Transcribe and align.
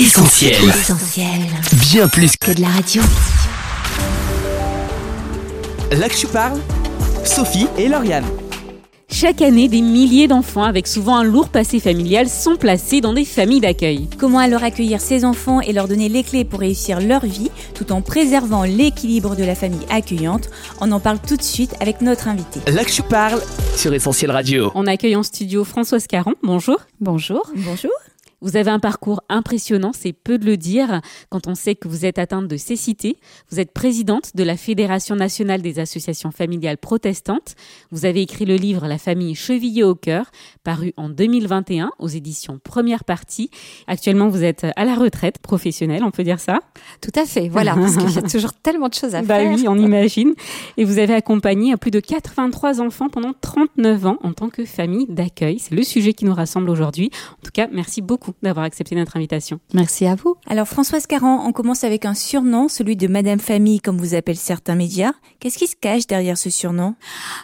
Essentiel. 0.00 0.54
Essentiel. 0.68 1.26
Bien 1.90 2.06
plus 2.06 2.36
que 2.36 2.52
Que 2.52 2.56
de 2.56 2.60
la 2.60 2.68
radio. 2.68 3.02
là 5.90 6.08
que 6.08 6.16
je 6.16 6.28
parle, 6.28 6.60
Sophie 7.24 7.66
et 7.76 7.88
Lauriane. 7.88 8.24
Chaque 9.10 9.42
année, 9.42 9.66
des 9.66 9.80
milliers 9.80 10.28
d'enfants 10.28 10.62
avec 10.62 10.86
souvent 10.86 11.16
un 11.16 11.24
lourd 11.24 11.48
passé 11.48 11.80
familial 11.80 12.28
sont 12.28 12.54
placés 12.54 13.00
dans 13.00 13.12
des 13.12 13.24
familles 13.24 13.58
d'accueil. 13.58 14.08
Comment 14.20 14.38
alors 14.38 14.62
accueillir 14.62 15.00
ces 15.00 15.24
enfants 15.24 15.60
et 15.60 15.72
leur 15.72 15.88
donner 15.88 16.08
les 16.08 16.22
clés 16.22 16.44
pour 16.44 16.60
réussir 16.60 17.00
leur 17.00 17.26
vie 17.26 17.50
tout 17.74 17.90
en 17.90 18.00
préservant 18.00 18.62
l'équilibre 18.62 19.34
de 19.34 19.42
la 19.42 19.56
famille 19.56 19.84
accueillante? 19.90 20.48
On 20.80 20.92
en 20.92 21.00
parle 21.00 21.18
tout 21.26 21.36
de 21.36 21.42
suite 21.42 21.74
avec 21.80 22.02
notre 22.02 22.28
invité. 22.28 22.60
Là 22.70 22.84
que 22.84 22.92
je 22.92 23.02
parle 23.02 23.42
sur 23.74 23.92
Essentiel 23.92 24.30
Radio. 24.30 24.70
On 24.76 24.86
accueille 24.86 25.16
en 25.16 25.24
studio 25.24 25.64
Françoise 25.64 26.06
Caron. 26.06 26.34
Bonjour. 26.44 26.76
Bonjour. 27.00 27.42
Bonjour. 27.56 27.90
Vous 28.40 28.56
avez 28.56 28.70
un 28.70 28.78
parcours 28.78 29.22
impressionnant, 29.28 29.90
c'est 29.92 30.12
peu 30.12 30.38
de 30.38 30.44
le 30.46 30.56
dire, 30.56 31.00
quand 31.28 31.46
on 31.48 31.54
sait 31.54 31.74
que 31.74 31.88
vous 31.88 32.06
êtes 32.06 32.18
atteinte 32.18 32.46
de 32.46 32.56
cécité. 32.56 33.16
Vous 33.50 33.58
êtes 33.58 33.72
présidente 33.72 34.36
de 34.36 34.44
la 34.44 34.56
Fédération 34.56 35.16
nationale 35.16 35.60
des 35.60 35.78
associations 35.80 36.30
familiales 36.30 36.78
protestantes. 36.78 37.56
Vous 37.90 38.04
avez 38.04 38.22
écrit 38.22 38.44
le 38.44 38.54
livre 38.54 38.86
La 38.86 38.98
famille 38.98 39.34
chevillée 39.34 39.82
au 39.82 39.94
cœur, 39.96 40.30
paru 40.62 40.92
en 40.96 41.08
2021 41.08 41.90
aux 41.98 42.08
éditions 42.08 42.60
Première 42.62 43.04
Partie. 43.04 43.50
Actuellement, 43.86 44.28
vous 44.28 44.44
êtes 44.44 44.66
à 44.76 44.84
la 44.84 44.94
retraite 44.94 45.38
professionnelle, 45.38 46.04
on 46.04 46.10
peut 46.12 46.24
dire 46.24 46.38
ça 46.40 46.60
Tout 47.00 47.18
à 47.18 47.24
fait, 47.26 47.48
voilà, 47.48 47.74
parce 47.74 47.96
qu'il 47.96 48.10
y 48.14 48.18
a 48.18 48.22
toujours 48.28 48.52
tellement 48.52 48.88
de 48.88 48.94
choses 48.94 49.14
à 49.14 49.22
Bah 49.22 49.38
faire. 49.40 49.52
oui, 49.52 49.66
on 49.68 49.76
imagine. 49.76 50.34
Et 50.76 50.84
vous 50.84 50.98
avez 50.98 51.14
accompagné 51.14 51.76
plus 51.76 51.90
de 51.90 52.00
83 52.00 52.80
enfants 52.80 53.08
pendant 53.08 53.32
39 53.40 54.06
ans 54.06 54.18
en 54.22 54.32
tant 54.32 54.48
que 54.48 54.64
famille 54.64 55.06
d'accueil. 55.08 55.58
C'est 55.58 55.74
le 55.74 55.82
sujet 55.82 56.12
qui 56.12 56.24
nous 56.24 56.34
rassemble 56.34 56.70
aujourd'hui. 56.70 57.10
En 57.32 57.44
tout 57.44 57.50
cas, 57.52 57.68
merci 57.72 58.00
beaucoup 58.00 58.27
d'avoir 58.42 58.64
accepté 58.64 58.94
notre 58.94 59.16
invitation. 59.16 59.60
Merci 59.74 60.06
à 60.06 60.14
vous. 60.14 60.36
Alors 60.46 60.68
Françoise 60.68 61.06
Caron, 61.06 61.40
on 61.44 61.52
commence 61.52 61.84
avec 61.84 62.04
un 62.04 62.14
surnom, 62.14 62.68
celui 62.68 62.96
de 62.96 63.08
Madame 63.08 63.40
Famille, 63.40 63.80
comme 63.80 63.98
vous 63.98 64.14
appellent 64.14 64.36
certains 64.36 64.74
médias. 64.74 65.12
Qu'est-ce 65.40 65.58
qui 65.58 65.66
se 65.66 65.76
cache 65.76 66.06
derrière 66.06 66.36
ce 66.36 66.50
surnom? 66.50 66.94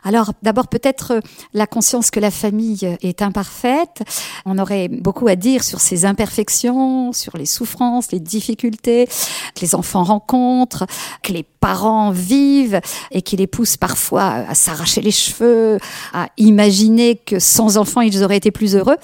Alors, 0.03 0.33
d'abord, 0.43 0.69
peut-être 0.69 1.13
euh, 1.13 1.21
la 1.53 1.67
conscience 1.67 2.11
que 2.11 2.21
la 2.21 2.31
famille 2.31 2.97
est 3.03 3.23
imparfaite. 3.23 4.03
On 4.45 4.59
aurait 4.59 4.89
beaucoup 4.89 5.29
à 5.29 5.37
dire 5.37 5.65
sur 5.65 5.81
ses 5.81 6.05
imperfections, 6.05 7.13
sur 7.13 7.37
les 7.37 7.47
souffrances, 7.47 8.13
les 8.13 8.21
difficultés 8.21 9.07
que 9.55 9.61
les 9.61 9.75
enfants 9.75 10.05
rencontrent, 10.05 10.87
que 11.23 11.33
les 11.33 11.43
parents 11.43 12.11
vivent 12.11 12.81
et 13.11 13.23
qui 13.23 13.37
les 13.37 13.47
poussent 13.47 13.77
parfois 13.77 14.45
à 14.49 14.55
s'arracher 14.55 15.01
les 15.01 15.11
cheveux, 15.11 15.79
à 16.13 16.29
imaginer 16.37 17.17
que 17.17 17.39
sans 17.39 17.79
enfants, 17.79 18.01
ils 18.01 18.23
auraient 18.23 18.37
été 18.37 18.51
plus 18.51 18.77
heureux. 18.77 18.97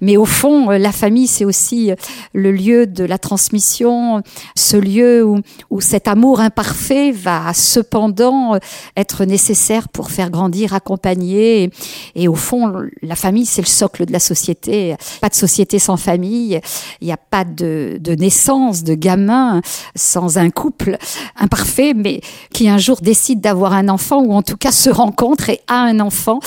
Mais 0.00 0.16
au 0.16 0.24
fond, 0.24 0.70
euh, 0.70 0.78
la 0.78 0.92
famille, 0.92 1.21
c'est 1.26 1.44
aussi 1.44 1.90
euh, 1.90 1.96
le 2.32 2.52
lieu 2.52 2.86
de 2.86 3.04
la 3.04 3.18
transmission, 3.18 4.22
ce 4.56 4.76
lieu 4.76 5.24
où, 5.24 5.40
où 5.70 5.80
cet 5.80 6.08
amour 6.08 6.40
imparfait 6.40 7.10
va 7.10 7.52
cependant 7.54 8.54
euh, 8.54 8.58
être 8.96 9.24
nécessaire 9.24 9.88
pour 9.88 10.10
faire 10.10 10.30
grandir, 10.30 10.74
accompagner. 10.74 11.70
Et, 12.14 12.28
au 12.28 12.34
fond, 12.34 12.72
la 13.02 13.16
famille, 13.16 13.46
c'est 13.46 13.62
le 13.62 13.66
socle 13.66 14.06
de 14.06 14.12
la 14.12 14.20
société. 14.20 14.96
Pas 15.20 15.28
de 15.28 15.34
société 15.34 15.78
sans 15.78 15.96
famille. 15.96 16.60
Il 17.00 17.06
n'y 17.06 17.12
a 17.12 17.16
pas 17.16 17.44
de, 17.44 17.98
de 18.00 18.14
naissance 18.14 18.84
de 18.84 18.94
gamin 18.94 19.60
sans 19.94 20.38
un 20.38 20.50
couple 20.50 20.96
imparfait, 21.36 21.94
mais 21.94 22.20
qui 22.52 22.68
un 22.68 22.78
jour 22.78 22.98
décide 23.00 23.40
d'avoir 23.40 23.72
un 23.72 23.88
enfant 23.88 24.22
ou 24.22 24.32
en 24.32 24.42
tout 24.42 24.56
cas 24.56 24.72
se 24.72 24.90
rencontre 24.90 25.50
et 25.50 25.60
a 25.66 25.80
un 25.80 26.00
enfant. 26.00 26.40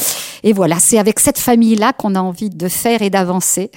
Et 0.43 0.53
voilà, 0.53 0.79
c'est 0.79 0.97
avec 0.97 1.19
cette 1.19 1.39
famille-là 1.39 1.93
qu'on 1.93 2.15
a 2.15 2.21
envie 2.21 2.49
de 2.49 2.67
faire 2.67 3.01
et 3.01 3.09
d'avancer. 3.09 3.71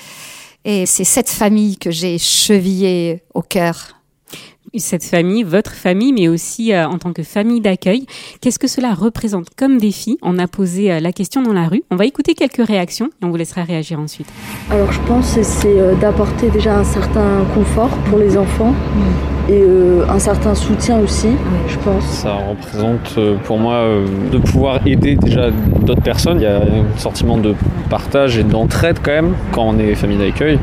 Et 0.71 0.85
c'est 0.85 1.05
cette 1.05 1.31
famille 1.31 1.79
que 1.79 1.91
j'ai 1.91 2.19
chevillée 2.19 3.23
au 3.33 3.41
cœur. 3.41 3.98
Cette 4.77 5.05
famille, 5.05 5.43
votre 5.43 5.73
famille, 5.73 6.13
mais 6.13 6.29
aussi 6.29 6.73
euh, 6.73 6.87
en 6.87 6.99
tant 6.99 7.13
que 7.13 7.23
famille 7.23 7.61
d'accueil, 7.61 8.07
qu'est-ce 8.41 8.59
que 8.59 8.69
cela 8.69 8.95
représente 8.95 9.49
comme 9.57 9.79
défi 9.79 10.19
On 10.23 10.39
a 10.39 10.47
posé 10.47 10.93
euh, 10.93 11.01
la 11.01 11.13
question 11.13 11.43
dans 11.43 11.53
la 11.53 11.69
rue. 11.69 11.83
On 11.91 11.97
va 11.97 12.07
écouter 12.07 12.35
quelques 12.35 12.67
réactions 12.67 13.07
et 13.07 13.25
on 13.25 13.31
vous 13.31 13.37
laissera 13.37 13.63
réagir 13.65 13.99
ensuite. 13.99 14.29
Alors 14.71 14.93
je 14.93 15.01
pense 15.01 15.35
que 15.35 15.43
c'est 15.43 15.79
euh, 15.79 15.95
d'apporter 15.95 16.51
déjà 16.51 16.79
un 16.79 16.85
certain 16.85 17.45
confort 17.55 17.91
pour 18.11 18.19
les 18.19 18.37
enfants 18.37 18.75
et 19.49 19.63
euh, 19.63 20.05
un 20.09 20.19
certain 20.19 20.55
soutien 20.55 20.99
aussi, 20.99 21.29
je 21.69 21.79
pense. 21.79 22.05
Ça 22.05 22.35
représente 22.35 23.15
euh, 23.17 23.37
pour 23.45 23.59
moi 23.59 23.77
euh, 23.77 24.07
de 24.31 24.39
pouvoir 24.39 24.87
aider 24.87 25.17
déjà 25.17 25.51
d'autres 25.81 26.03
personnes. 26.03 26.39
Il 26.41 26.43
y 26.43 26.47
a 26.47 26.59
un 26.59 26.99
sentiment 26.99 27.39
de 27.39 27.55
partage 27.89 28.37
et 28.37 28.45
d'entraide 28.45 28.99
quand 29.03 29.13
même 29.13 29.35
quand 29.53 29.63
on 29.63 29.79
est 29.79 29.95
famille 29.95 30.19
d'accueil. 30.19 30.59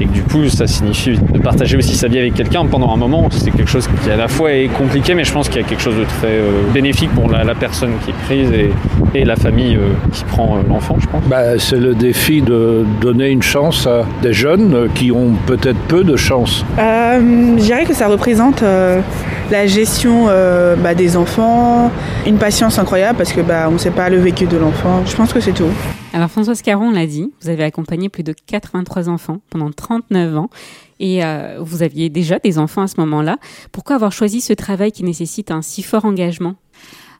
Et 0.00 0.06
que 0.06 0.12
du 0.12 0.22
coup, 0.22 0.48
ça 0.48 0.66
signifie 0.66 1.16
de 1.16 1.38
partager 1.38 1.76
aussi 1.76 1.94
sa 1.94 2.08
vie 2.08 2.18
avec 2.18 2.34
quelqu'un 2.34 2.64
pendant 2.66 2.92
un 2.92 2.96
moment. 2.96 3.28
C'est 3.30 3.50
quelque 3.50 3.70
chose 3.70 3.88
qui 4.02 4.10
à 4.10 4.16
la 4.16 4.28
fois 4.28 4.52
est 4.52 4.68
compliqué, 4.68 5.14
mais 5.14 5.24
je 5.24 5.32
pense 5.32 5.48
qu'il 5.48 5.60
y 5.60 5.64
a 5.64 5.66
quelque 5.68 5.82
chose 5.82 5.96
de 5.96 6.04
très 6.04 6.28
euh, 6.28 6.62
bénéfique 6.72 7.10
pour 7.14 7.30
la, 7.30 7.44
la 7.44 7.54
personne 7.54 7.92
qui 8.04 8.10
est 8.10 8.24
prise 8.24 8.50
et, 8.52 8.70
et 9.14 9.24
la 9.24 9.36
famille 9.36 9.76
euh, 9.76 9.90
qui 10.12 10.24
prend 10.24 10.56
euh, 10.56 10.60
l'enfant, 10.68 10.96
je 10.98 11.06
pense. 11.06 11.22
Bah, 11.24 11.58
c'est 11.58 11.78
le 11.78 11.94
défi 11.94 12.42
de 12.42 12.84
donner 13.00 13.28
une 13.30 13.42
chance 13.42 13.86
à 13.86 14.04
des 14.22 14.32
jeunes 14.32 14.88
qui 14.94 15.12
ont 15.12 15.32
peut-être 15.46 15.78
peu 15.88 16.04
de 16.04 16.16
chance. 16.16 16.64
Euh, 16.78 17.20
je 17.58 17.62
dirais 17.62 17.84
que 17.84 17.94
ça 17.94 18.08
représente 18.08 18.62
euh, 18.62 19.00
la 19.50 19.66
gestion 19.66 20.26
euh, 20.28 20.74
bah, 20.76 20.94
des 20.94 21.16
enfants, 21.16 21.90
une 22.26 22.36
patience 22.36 22.78
incroyable 22.78 23.18
parce 23.18 23.32
que 23.32 23.40
bah, 23.40 23.66
on 23.68 23.72
ne 23.72 23.78
sait 23.78 23.90
pas 23.90 24.08
le 24.08 24.18
vécu 24.18 24.46
de 24.46 24.56
l'enfant. 24.56 25.02
Je 25.06 25.14
pense 25.14 25.32
que 25.32 25.40
c'est 25.40 25.52
tout. 25.52 25.70
Alors 26.14 26.30
Françoise 26.30 26.60
Caron 26.60 26.90
l'a 26.90 27.06
dit, 27.06 27.32
vous 27.40 27.48
avez 27.48 27.64
accompagné 27.64 28.10
plus 28.10 28.22
de 28.22 28.34
83 28.46 29.08
enfants 29.08 29.38
pendant 29.48 29.70
39 29.70 30.36
ans 30.36 30.50
et 31.00 31.24
euh, 31.24 31.56
vous 31.60 31.82
aviez 31.82 32.10
déjà 32.10 32.38
des 32.38 32.58
enfants 32.58 32.82
à 32.82 32.86
ce 32.86 33.00
moment-là. 33.00 33.38
Pourquoi 33.72 33.96
avoir 33.96 34.12
choisi 34.12 34.42
ce 34.42 34.52
travail 34.52 34.92
qui 34.92 35.04
nécessite 35.04 35.50
un 35.50 35.62
si 35.62 35.82
fort 35.82 36.04
engagement? 36.04 36.56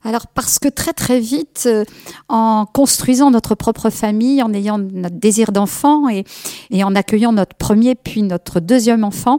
Alors 0.05 0.27
parce 0.27 0.59
que 0.59 0.69
très 0.69 0.93
très 0.93 1.21
vite, 1.21 1.65
euh, 1.67 1.85
en 2.29 2.67
construisant 2.67 3.31
notre 3.31 3.55
propre 3.55 3.89
famille, 3.89 4.43
en 4.43 4.53
ayant 4.53 4.79
notre 4.79 5.17
désir 5.17 5.53
d'enfant 5.53 6.09
et, 6.09 6.25
et 6.71 6.85
en 6.85 6.95
accueillant 6.95 7.33
notre 7.33 7.55
premier 7.55 7.95
puis 7.95 8.23
notre 8.23 8.61
deuxième 8.61 9.05
enfant, 9.05 9.39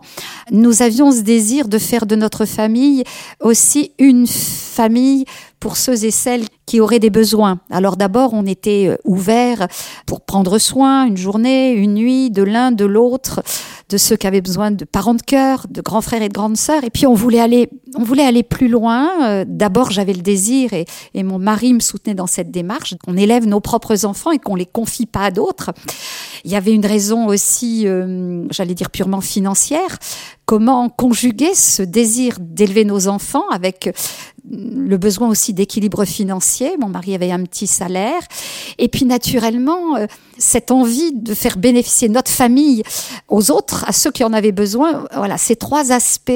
nous 0.52 0.82
avions 0.82 1.12
ce 1.12 1.22
désir 1.22 1.68
de 1.68 1.78
faire 1.78 2.06
de 2.06 2.16
notre 2.16 2.46
famille 2.46 3.04
aussi 3.40 3.92
une 4.00 4.26
famille 4.26 5.26
pour 5.64 5.78
ceux 5.78 6.04
et 6.04 6.12
celles 6.12 6.44
qui 6.66 6.82
auraient 6.82 7.00
des 7.00 7.10
besoins. 7.10 7.60
Alors 7.72 7.96
d'abord, 7.96 8.34
on 8.34 8.46
était 8.46 8.88
euh, 8.90 8.98
ouvert 9.06 9.70
pour 10.06 10.20
prendre 10.20 10.58
soin 10.60 11.06
une 11.06 11.16
journée, 11.16 11.72
une 11.72 11.94
nuit 11.94 12.32
de 12.32 12.44
l'un, 12.44 12.74
de 12.74 12.84
l'autre, 12.84 13.42
de 13.94 14.00
ceux 14.00 14.16
qui 14.16 14.26
avaient 14.26 14.42
besoin 14.42 14.72
de 14.72 14.86
parents 14.86 15.14
de 15.14 15.22
cœur, 15.22 15.68
de 15.70 15.80
grands 15.80 16.02
frères 16.02 16.24
et 16.24 16.28
de 16.28 16.34
grandes 16.34 16.58
sœurs. 16.58 16.84
Et 16.84 16.90
puis 16.90 17.06
on 17.06 17.14
voulait 17.14 17.40
aller, 17.40 17.70
on 17.96 18.04
voulait 18.04 18.26
aller 18.26 18.42
plus 18.42 18.68
loin. 18.68 19.08
Euh, 19.22 19.46
D'abord, 19.48 19.92
j'avais 19.92 20.14
le 20.14 20.24
désir 20.24 20.74
et, 20.74 20.86
et 21.14 21.22
mon 21.22 21.38
mari 21.38 21.74
me 21.76 21.80
soutenait 21.80 22.16
dans 22.16 22.26
cette 22.26 22.50
démarche 22.50 22.96
qu'on 23.06 23.16
élève 23.16 23.46
nos 23.46 23.60
propres 23.60 24.06
enfants 24.06 24.32
et 24.32 24.40
qu'on 24.40 24.56
les 24.56 24.66
confie 24.66 25.06
pas 25.06 25.26
à 25.26 25.32
d'autres. 25.32 25.70
Il 26.44 26.50
y 26.52 26.56
avait 26.56 26.74
une 26.74 26.86
raison 26.86 27.28
aussi, 27.28 27.88
euh, 27.88 28.48
j'allais 28.50 28.74
dire 28.74 28.90
purement 28.90 29.22
financière. 29.22 30.00
Comment 30.46 30.90
conjuguer 30.90 31.54
ce 31.54 31.84
désir 31.84 32.38
d'élever 32.40 32.84
nos 32.86 33.08
enfants 33.08 33.48
avec 33.50 33.88
euh, 33.88 33.92
le 34.52 34.98
besoin 34.98 35.30
aussi 35.30 35.54
d'équilibre 35.54 36.04
financier? 36.04 36.76
Mon 36.80 36.90
mari 36.90 37.14
avait 37.14 37.32
un 37.32 37.44
petit 37.44 37.68
salaire. 37.68 38.22
Et 38.80 38.90
puis 38.90 39.06
naturellement, 39.06 39.96
cette 40.38 40.72
envie 40.72 41.14
de 41.14 41.34
faire 41.34 41.58
bénéficier 41.58 42.10
notre 42.10 42.32
famille 42.32 42.84
aux 43.30 43.52
autres, 43.52 43.83
à 43.86 43.92
ceux 43.92 44.12
qui 44.12 44.24
en 44.24 44.34
avaient 44.34 44.52
besoin, 44.52 45.06
voilà, 45.14 45.38
ces 45.38 45.56
trois 45.56 45.92
aspects 45.92 46.32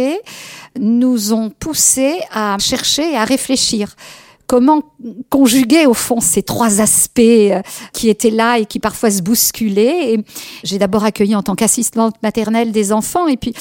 nous 0.80 1.34
ont 1.34 1.50
poussés 1.50 2.20
à 2.32 2.58
chercher 2.60 3.14
et 3.14 3.18
à 3.18 3.24
réfléchir. 3.24 3.96
Comment 4.48 4.82
conjuguer 5.30 5.86
au 5.86 5.94
fond 5.94 6.22
ces 6.22 6.42
trois 6.42 6.80
aspects 6.82 7.20
euh, 7.20 7.62
qui 7.94 8.10
étaient 8.10 8.30
là 8.32 8.60
et 8.60 8.66
qui 8.66 8.80
parfois 8.80 9.12
se 9.12 9.22
bousculaient. 9.22 10.18
J'ai 10.64 10.80
d'abord 10.80 11.04
accueilli 11.04 11.36
en 11.36 11.44
tant 11.44 11.56
qu'assistante 11.56 12.16
maternelle 12.24 12.72
des 12.72 12.92
enfants 12.92 13.28
et 13.28 13.38
puis 13.38 13.54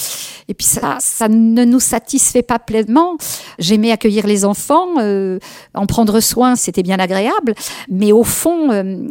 et 0.48 0.54
puis 0.54 0.66
ça, 0.66 0.98
ça 1.00 1.28
ne 1.28 1.64
nous 1.64 1.80
satisfait 1.80 2.42
pas 2.42 2.58
pleinement. 2.58 3.16
J'aimais 3.58 3.90
accueillir 3.90 4.26
les 4.26 4.44
enfants, 4.44 4.98
euh, 4.98 5.40
en 5.74 5.86
prendre 5.86 6.20
soin, 6.20 6.54
c'était 6.54 6.84
bien 6.84 6.98
agréable, 7.00 7.54
mais 7.90 8.12
au 8.12 8.22
fond, 8.22 8.70
euh, 8.70 9.08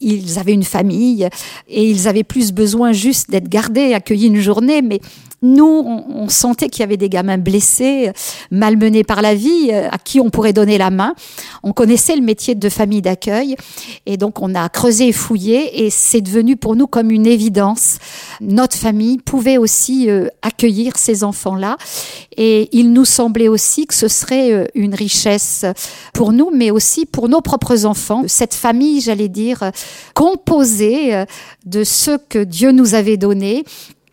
ils 0.00 0.38
avaient 0.38 0.52
une 0.52 0.62
famille 0.62 1.28
et 1.66 1.84
ils 1.84 2.06
avaient 2.06 2.22
plus 2.22 2.52
besoin 2.52 2.92
juste 2.92 3.28
d'être 3.28 3.48
gardés, 3.48 3.92
accueillis 3.92 4.28
une 4.28 4.40
journée, 4.40 4.82
mais 4.82 5.00
nous, 5.40 6.02
on, 6.14 6.28
sentait 6.28 6.68
qu'il 6.68 6.80
y 6.80 6.82
avait 6.82 6.96
des 6.96 7.08
gamins 7.08 7.38
blessés, 7.38 8.10
malmenés 8.50 9.04
par 9.04 9.22
la 9.22 9.34
vie, 9.34 9.70
euh, 9.70 9.88
à 9.90 9.98
qui 9.98 10.20
on 10.20 10.30
pourrait 10.30 10.52
donner 10.52 10.78
la 10.78 10.90
main. 10.90 11.14
On 11.62 11.72
connaissait 11.72 12.16
le 12.16 12.22
métier 12.22 12.54
de 12.54 12.68
famille 12.68 13.02
d'accueil 13.02 13.56
et 14.04 14.16
donc 14.16 14.42
on 14.42 14.54
a 14.54 14.68
creusé 14.68 15.08
et 15.08 15.12
fouillé 15.12 15.84
et 15.84 15.90
c'est 15.90 16.20
devenu 16.20 16.56
pour 16.56 16.74
nous 16.74 16.88
comme 16.88 17.10
une 17.10 17.26
évidence. 17.26 17.98
Notre 18.40 18.76
famille 18.76 19.18
pouvait 19.18 19.58
aussi 19.58 20.10
euh, 20.10 20.26
accueillir 20.42 20.96
ces 20.96 21.22
enfants-là 21.22 21.76
et 22.36 22.68
il 22.72 22.92
nous 22.92 23.04
semblait 23.04 23.48
aussi 23.48 23.86
que 23.86 23.94
ce 23.94 24.08
serait 24.08 24.52
euh, 24.52 24.66
une 24.74 24.94
richesse 24.94 25.64
pour 26.14 26.32
nous, 26.32 26.50
mais 26.52 26.72
aussi 26.72 27.06
pour 27.06 27.28
nos 27.28 27.40
propres 27.40 27.86
enfants. 27.86 28.24
Cette 28.26 28.54
famille, 28.54 29.00
j'allais 29.00 29.28
dire, 29.28 29.70
composée 30.14 31.24
de 31.64 31.84
ce 31.84 32.16
que 32.28 32.42
Dieu 32.42 32.72
nous 32.72 32.94
avait 32.94 33.16
donné 33.16 33.64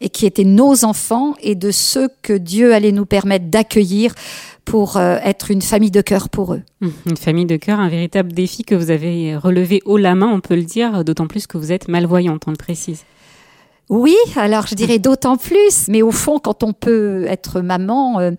et 0.05 0.09
qui 0.09 0.27
étaient 0.27 0.43
nos 0.43 0.85
enfants 0.85 1.33
et 1.41 1.55
de 1.55 1.71
ceux 1.71 2.09
que 2.21 2.33
Dieu 2.33 2.75
allait 2.75 2.91
nous 2.91 3.07
permettre 3.07 3.45
d'accueillir 3.45 4.13
pour 4.63 4.97
euh, 4.97 5.17
être 5.23 5.49
une 5.49 5.63
famille 5.63 5.89
de 5.89 6.01
cœur 6.01 6.29
pour 6.29 6.53
eux. 6.53 6.61
Hum, 6.83 6.93
une 7.07 7.17
famille 7.17 7.47
de 7.47 7.57
cœur, 7.57 7.79
un 7.79 7.89
véritable 7.89 8.31
défi 8.31 8.63
que 8.63 8.75
vous 8.75 8.91
avez 8.91 9.35
relevé 9.35 9.81
haut 9.85 9.97
la 9.97 10.13
main, 10.13 10.27
on 10.27 10.41
peut 10.41 10.55
le 10.55 10.63
dire, 10.63 11.03
d'autant 11.03 11.25
plus 11.25 11.47
que 11.47 11.57
vous 11.57 11.71
êtes 11.71 11.87
malvoyante, 11.87 12.43
on 12.45 12.51
le 12.51 12.55
précise. 12.55 13.03
Oui, 13.89 14.15
alors 14.35 14.65
je 14.65 14.73
dirais 14.73 14.97
d'autant 14.97 15.37
plus, 15.37 15.87
mais 15.89 16.01
au 16.01 16.09
fond, 16.09 16.39
quand 16.39 16.63
on 16.63 16.73
peut 16.73 17.25
être 17.27 17.61
maman, 17.61 18.19
euh, 18.19 18.31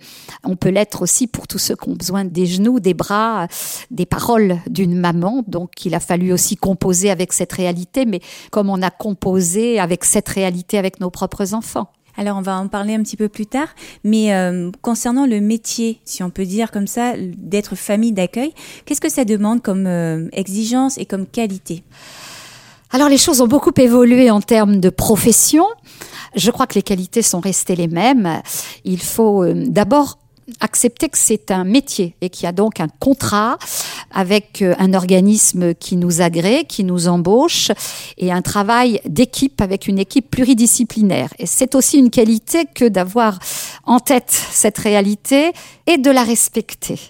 on 0.43 0.57
peut 0.57 0.71
l'être 0.71 1.03
aussi 1.03 1.29
pour 1.29 1.47
tous 1.47 1.59
ceux 1.59 1.77
qui 1.77 1.89
ont 1.89 1.95
besoin 1.95 2.25
des 2.25 2.47
genoux, 2.47 2.81
des 2.81 2.95
bras, 2.95 3.47
des 3.93 4.07
paroles 4.07 4.59
d'une 4.69 4.99
maman. 4.99 5.45
Donc 5.47 5.85
il 5.85 5.95
a 5.95 6.01
fallu 6.01 6.33
aussi 6.33 6.57
composer 6.57 7.11
avec 7.11 7.33
cette 7.33 7.53
réalité, 7.53 8.07
mais 8.07 8.21
comme 8.51 8.71
on 8.71 8.83
a 8.83 8.91
composé 8.91 9.79
avec 9.79 10.05
cette 10.05 10.29
réalité 10.29 10.79
avec 10.79 10.99
nos 10.99 11.11
propres 11.11 11.55
enfants. 11.55 11.91
Alors 12.17 12.39
on 12.39 12.43
va 12.43 12.59
en 12.59 12.67
parler 12.67 12.95
un 12.95 13.03
petit 13.03 13.17
peu 13.17 13.29
plus 13.29 13.47
tard, 13.47 13.69
mais 14.03 14.35
euh, 14.35 14.71
concernant 14.83 15.27
le 15.27 15.41
métier, 15.41 16.01
si 16.05 16.23
on 16.23 16.31
peut 16.31 16.47
dire 16.47 16.73
comme 16.73 16.87
ça, 16.87 17.13
d'être 17.19 17.77
famille 17.77 18.13
d'accueil, 18.13 18.53
qu'est-ce 18.85 19.01
que 19.01 19.11
ça 19.11 19.25
demande 19.25 19.63
comme 19.63 19.87
euh, 19.87 20.29
exigence 20.33 20.99
et 20.99 21.05
comme 21.05 21.27
qualité? 21.27 21.85
Alors 22.91 23.09
les 23.09 23.19
choses 23.19 23.41
ont 23.41 23.47
beaucoup 23.47 23.73
évolué 23.77 24.31
en 24.31 24.41
termes 24.41 24.81
de 24.81 24.91
profession. 24.91 25.67
Je 26.35 26.51
crois 26.51 26.67
que 26.67 26.75
les 26.75 26.83
qualités 26.83 27.23
sont 27.23 27.41
restées 27.41 27.77
les 27.77 27.89
mêmes. 27.89 28.41
Il 28.85 29.01
faut 29.01 29.43
euh, 29.43 29.55
d'abord 29.67 30.19
accepter 30.61 31.09
que 31.09 31.19
c'est 31.19 31.51
un 31.51 31.65
métier 31.65 32.15
et 32.21 32.31
qu'il 32.31 32.45
y 32.45 32.47
a 32.47 32.53
donc 32.53 32.79
un 32.79 32.89
contrat 33.01 33.59
avec 34.13 34.63
euh, 34.63 34.75
un 34.79 34.95
organisme 34.95 35.75
qui 35.75 35.97
nous 35.97 36.23
agrée, 36.23 36.65
qui 36.65 36.85
nous 36.85 37.09
embauche 37.09 37.73
et 38.17 38.33
un 38.33 38.43
travail 38.43 39.01
d'équipe 39.05 39.61
avec 39.61 39.89
une 39.89 39.99
équipe 39.99 40.31
pluridisciplinaire. 40.31 41.31
Et 41.39 41.47
c'est 41.47 41.75
aussi 41.75 41.99
une 41.99 42.11
qualité 42.11 42.67
que 42.73 42.85
d'avoir 42.85 43.39
en 43.85 43.99
tête 43.99 44.31
cette 44.31 44.79
réalité 44.79 45.53
et 45.87 45.99
de 45.99 46.11
la 46.11 46.23
respecter 46.23 47.01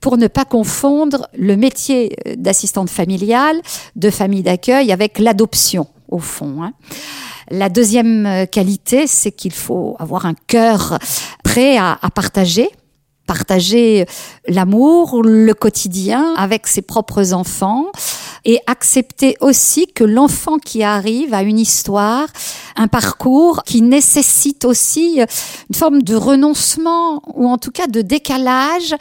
pour 0.00 0.16
ne 0.16 0.26
pas 0.26 0.44
confondre 0.44 1.28
le 1.36 1.56
métier 1.56 2.16
d'assistante 2.36 2.90
familiale, 2.90 3.60
de 3.96 4.10
famille 4.10 4.42
d'accueil 4.42 4.92
avec 4.92 5.18
l'adoption, 5.18 5.86
au 6.08 6.18
fond. 6.18 6.62
Hein. 6.62 6.72
La 7.50 7.68
deuxième 7.68 8.46
qualité, 8.50 9.06
c'est 9.06 9.32
qu'il 9.32 9.52
faut 9.52 9.96
avoir 9.98 10.26
un 10.26 10.34
cœur 10.46 10.98
prêt 11.42 11.76
à, 11.78 11.98
à 12.00 12.10
partager 12.10 12.68
partager 13.28 14.06
l'amour, 14.48 15.22
le 15.22 15.52
quotidien 15.52 16.34
avec 16.38 16.66
ses 16.66 16.80
propres 16.80 17.34
enfants 17.34 17.84
et 18.44 18.60
accepter 18.66 19.36
aussi 19.40 19.86
que 19.86 20.04
l'enfant 20.04 20.58
qui 20.58 20.82
arrive 20.82 21.34
a 21.34 21.42
une 21.42 21.58
histoire, 21.58 22.26
un 22.76 22.88
parcours 22.88 23.62
qui 23.64 23.82
nécessite 23.82 24.64
aussi 24.64 25.20
une 25.68 25.74
forme 25.74 26.02
de 26.02 26.14
renoncement 26.14 27.22
ou 27.34 27.48
en 27.48 27.58
tout 27.58 27.70
cas 27.70 27.86
de 27.86 28.02
décalage 28.02 28.94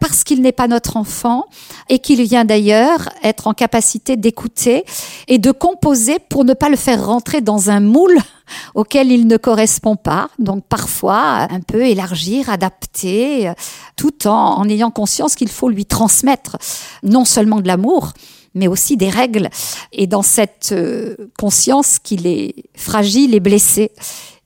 parce 0.00 0.24
qu'il 0.24 0.42
n'est 0.42 0.52
pas 0.52 0.68
notre 0.68 0.96
enfant 0.96 1.46
et 1.88 1.98
qu'il 1.98 2.22
vient 2.22 2.44
d'ailleurs 2.44 3.08
être 3.22 3.46
en 3.46 3.54
capacité 3.54 4.16
d'écouter 4.16 4.84
et 5.28 5.38
de 5.38 5.50
composer 5.50 6.18
pour 6.18 6.44
ne 6.44 6.54
pas 6.54 6.68
le 6.68 6.76
faire 6.76 7.04
rentrer 7.06 7.40
dans 7.40 7.70
un 7.70 7.80
moule 7.80 8.16
auquel 8.74 9.10
il 9.10 9.26
ne 9.26 9.36
correspond 9.36 9.96
pas. 9.96 10.28
Donc 10.38 10.64
parfois, 10.64 11.46
un 11.50 11.60
peu 11.60 11.82
élargir, 11.82 12.50
adapter, 12.50 13.52
tout 13.96 14.26
en, 14.26 14.58
en 14.58 14.68
ayant 14.68 14.90
conscience 14.90 15.34
qu'il 15.34 15.48
faut 15.48 15.68
lui 15.68 15.86
transmettre 15.86 16.56
non 17.02 17.24
seulement 17.24 17.60
de 17.60 17.68
l'amour, 17.68 18.12
mais 18.54 18.68
aussi 18.68 18.96
des 18.96 19.10
règles. 19.10 19.48
Et 19.92 20.06
dans 20.06 20.22
cette 20.22 20.70
euh, 20.72 21.16
conscience 21.38 21.98
qu'il 21.98 22.26
est 22.26 22.54
fragile 22.74 23.34
et 23.34 23.40
blessé 23.40 23.92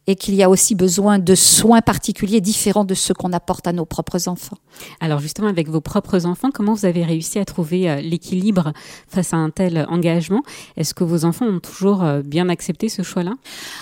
et 0.07 0.15
qu'il 0.15 0.35
y 0.35 0.43
a 0.43 0.51
aussi 0.51 0.75
besoin 0.75 1.19
de 1.19 1.35
soins 1.35 1.81
particuliers 1.81 2.41
différents 2.41 2.85
de 2.85 2.95
ceux 2.95 3.15
qu'on 3.15 3.33
apporte 3.33 3.67
à 3.67 3.73
nos 3.73 3.85
propres 3.85 4.29
enfants. 4.29 4.59
Alors 5.01 5.21
justement, 5.21 5.49
avec 5.49 5.69
vos 5.69 5.81
propres 5.81 6.27
enfants, 6.27 6.51
comment 6.53 6.75
vous 6.75 6.87
avez 6.87 7.05
réussi 7.05 7.39
à 7.39 7.45
trouver 7.45 7.91
euh, 7.91 8.01
l'équilibre 8.01 8.73
face 9.09 9.33
à 9.33 9.37
un 9.37 9.51
tel 9.51 9.87
engagement? 9.89 10.43
Est-ce 10.77 10.95
que 10.95 11.05
vos 11.05 11.25
enfants 11.25 11.47
ont 11.47 11.61
toujours 11.61 12.05
euh, 12.05 12.23
bien 12.23 12.49
accepté 12.49 12.89
ce 12.89 13.03
choix-là? 13.03 13.33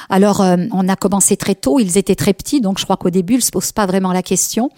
Alors, 0.09 0.41
euh, 0.41 0.57
on 0.73 0.89
a 0.89 0.97
commencé 0.97 1.37
très 1.37 1.55
tôt, 1.55 1.79
ils 1.79 1.99
étaient 1.99 2.15
très 2.15 2.33
petits, 2.33 2.61
donc 2.61 2.79
je 2.79 2.85
crois 2.85 2.97
qu'au 2.97 3.11
début, 3.11 3.35
ils 3.35 3.39
ne 3.39 3.43
se 3.43 3.51
posent 3.51 3.73
pas 3.73 3.87
vraiment 3.87 4.13
la 4.13 4.23
question. 4.23 4.71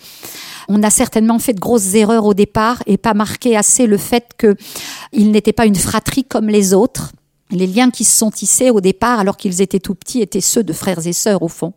On 0.69 0.83
a 0.83 0.91
certainement 0.91 1.39
fait 1.39 1.53
de 1.53 1.61
grosses 1.61 1.95
erreurs 1.95 2.25
au 2.25 2.35
départ 2.35 2.83
et 2.87 2.97
pas 2.97 3.15
marqué 3.15 3.57
assez 3.57 3.87
le 3.87 3.99
fait 3.99 4.31
qu'ils 4.39 5.31
n'étaient 5.31 5.53
pas 5.53 5.67
une 5.67 5.77
fratrie 5.77 6.25
comme 6.25 6.49
les 6.49 6.75
autres. 6.75 7.13
Les 7.51 7.69
liens 7.69 7.91
qui 7.91 8.03
se 8.03 8.17
sont 8.17 8.33
tissés 8.33 8.71
au 8.71 8.81
départ, 8.81 9.21
alors 9.21 9.37
qu'ils 9.37 9.63
étaient 9.63 9.79
tout 9.79 9.95
petits, 9.95 10.21
étaient 10.21 10.41
ceux 10.41 10.65
de 10.65 10.73
frères 10.73 11.07
et 11.07 11.13
sœurs 11.13 11.43
au 11.43 11.49
fond. 11.49 11.75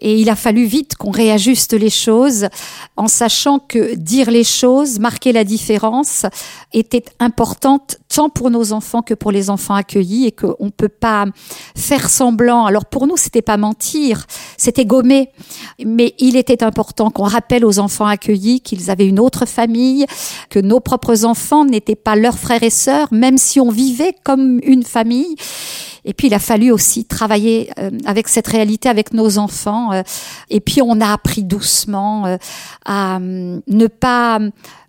Et 0.00 0.20
il 0.20 0.28
a 0.28 0.36
fallu 0.36 0.64
vite 0.64 0.96
qu'on 0.96 1.10
réajuste 1.10 1.72
les 1.72 1.90
choses 1.90 2.48
en 2.96 3.06
sachant 3.06 3.58
que 3.58 3.94
dire 3.94 4.30
les 4.30 4.44
choses, 4.44 4.98
marquer 4.98 5.32
la 5.32 5.44
différence, 5.44 6.26
était 6.72 7.04
importante 7.20 7.98
tant 8.08 8.28
pour 8.28 8.50
nos 8.50 8.72
enfants 8.72 9.02
que 9.02 9.14
pour 9.14 9.30
les 9.30 9.50
enfants 9.50 9.74
accueillis 9.74 10.26
et 10.26 10.32
qu'on 10.32 10.64
ne 10.64 10.70
peut 10.70 10.88
pas 10.88 11.26
faire 11.76 12.10
semblant. 12.10 12.66
Alors 12.66 12.86
pour 12.86 13.06
nous, 13.06 13.16
c'était 13.16 13.42
pas 13.42 13.56
mentir, 13.56 14.26
c'était 14.56 14.84
gommer. 14.84 15.30
Mais 15.84 16.14
il 16.18 16.36
était 16.36 16.62
important 16.62 17.10
qu'on 17.10 17.24
rappelle 17.24 17.64
aux 17.64 17.78
enfants 17.78 18.06
accueillis 18.06 18.60
qu'ils 18.60 18.90
avaient 18.90 19.06
une 19.06 19.20
autre 19.20 19.46
famille, 19.46 20.06
que 20.50 20.58
nos 20.58 20.80
propres 20.80 21.24
enfants 21.24 21.64
n'étaient 21.64 21.96
pas 21.96 22.16
leurs 22.16 22.38
frères 22.38 22.62
et 22.62 22.70
sœurs, 22.70 23.08
même 23.12 23.38
si 23.38 23.60
on 23.60 23.70
vivait 23.70 24.14
comme 24.24 24.60
une 24.62 24.82
famille. 24.88 25.36
Et 26.04 26.14
puis 26.14 26.28
il 26.28 26.34
a 26.34 26.38
fallu 26.38 26.70
aussi 26.72 27.04
travailler 27.04 27.70
euh, 27.78 27.90
avec 28.06 28.28
cette 28.28 28.46
réalité 28.46 28.88
avec 28.88 29.12
nos 29.12 29.38
enfants. 29.38 29.92
euh, 29.92 30.02
et 30.48 30.60
puis 30.60 30.80
on 30.82 31.00
a 31.00 31.12
appris 31.12 31.42
doucement 31.42 32.26
euh, 32.26 32.36
à 32.84 33.16
hum, 33.16 33.60
ne 33.66 33.86
pas 33.86 34.40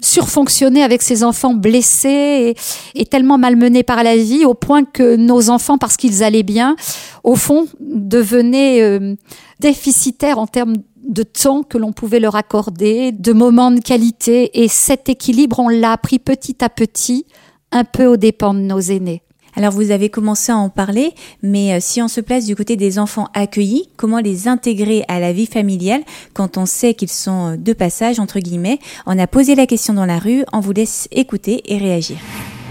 surfonctionner 0.02 0.84
avec 0.84 1.02
ces 1.02 1.24
enfants 1.24 1.54
blessés 1.54 2.56
et, 2.96 3.06
tellement 3.06 3.38
malmenés 3.38 3.84
par 3.84 4.04
la 4.04 4.16
vie 4.16 4.46
au 4.46 4.54
point 4.54 4.84
que 4.84 5.16
nos 5.16 5.50
enfants, 5.50 5.78
parce 5.78 5.98
qu'ils 5.98 6.24
allaient 6.24 6.44
bien, 6.44 6.76
au 7.24 7.36
fond, 7.36 7.68
devenaient 7.80 8.82
euh, 8.82 9.16
déficitaires 9.60 10.40
en 10.40 10.48
termes 10.48 10.76
de 11.08 11.24
temps 11.24 11.64
que 11.64 11.78
l'on 11.78 11.92
pouvait 11.92 12.20
leur 12.20 12.36
accorder, 12.36 13.12
de 13.12 13.34
moments 13.34 13.72
de 13.72 13.80
qualité. 13.80 14.62
Et 14.62 14.68
cet 14.68 15.10
équilibre, 15.10 15.60
on 15.60 15.70
l'a 15.70 15.94
appris 15.94 16.20
petit 16.20 16.64
à 16.64 16.70
petit, 16.70 17.26
un 17.72 17.84
peu 17.84 18.06
aux 18.06 18.18
dépens 18.18 18.54
de 18.54 18.60
nos 18.60 18.80
aînés. 18.80 19.24
Alors 19.60 19.74
vous 19.74 19.92
avez 19.92 20.08
commencé 20.08 20.54
à 20.54 20.56
en 20.56 20.70
parler, 20.70 21.12
mais 21.44 21.74
euh, 21.74 21.78
si 21.82 22.02
on 22.02 22.08
se 22.08 22.22
place 22.22 22.46
du 22.46 22.56
côté 22.56 22.78
des 22.78 22.98
enfants 22.98 23.28
accueillis, 23.34 23.90
comment 23.98 24.20
les 24.20 24.48
intégrer 24.48 25.04
à 25.10 25.20
la 25.20 25.34
vie 25.34 25.48
familiale 25.48 26.00
quand 26.34 26.58
on 26.58 26.66
sait 26.66 26.94
qu'ils 26.94 27.10
sont 27.10 27.52
euh, 27.52 27.58
de 27.58 27.74
passage, 27.74 28.22
entre 28.22 28.40
guillemets? 28.40 28.80
On 29.06 29.20
a 29.20 29.28
posé 29.28 29.56
la 29.56 29.66
question 29.66 29.94
dans 29.94 30.06
la 30.06 30.18
rue, 30.18 30.46
on 30.54 30.62
vous 30.62 30.72
laisse 30.72 31.10
écouter 31.12 31.62
et 31.66 31.78
réagir. 31.78 32.16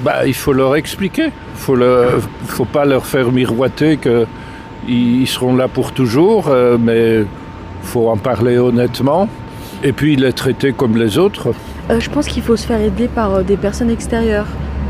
Bah, 0.02 0.26
il 0.26 0.32
faut 0.32 0.54
leur 0.54 0.76
expliquer. 0.76 1.26
Il 1.26 1.56
faut, 1.56 1.74
le, 1.74 2.22
faut 2.46 2.64
pas 2.64 2.86
leur 2.86 3.04
faire 3.04 3.32
miroiter 3.32 3.98
que 3.98 4.24
ils 4.88 5.26
seront 5.26 5.54
là 5.56 5.68
pour 5.68 5.92
toujours, 5.92 6.48
euh, 6.48 6.78
mais 6.80 7.22
faut 7.82 8.08
en 8.08 8.16
parler 8.16 8.56
honnêtement. 8.56 9.28
Et 9.82 9.92
puis 9.92 10.16
les 10.16 10.32
traiter 10.32 10.72
comme 10.72 10.96
les 10.96 11.18
autres. 11.18 11.52
Euh, 11.90 12.00
je 12.00 12.08
pense 12.08 12.28
qu'il 12.28 12.42
faut 12.42 12.56
se 12.56 12.66
faire 12.66 12.80
aider 12.80 13.08
par 13.08 13.44
des 13.44 13.58
personnes 13.58 13.90
extérieures. 13.90 14.46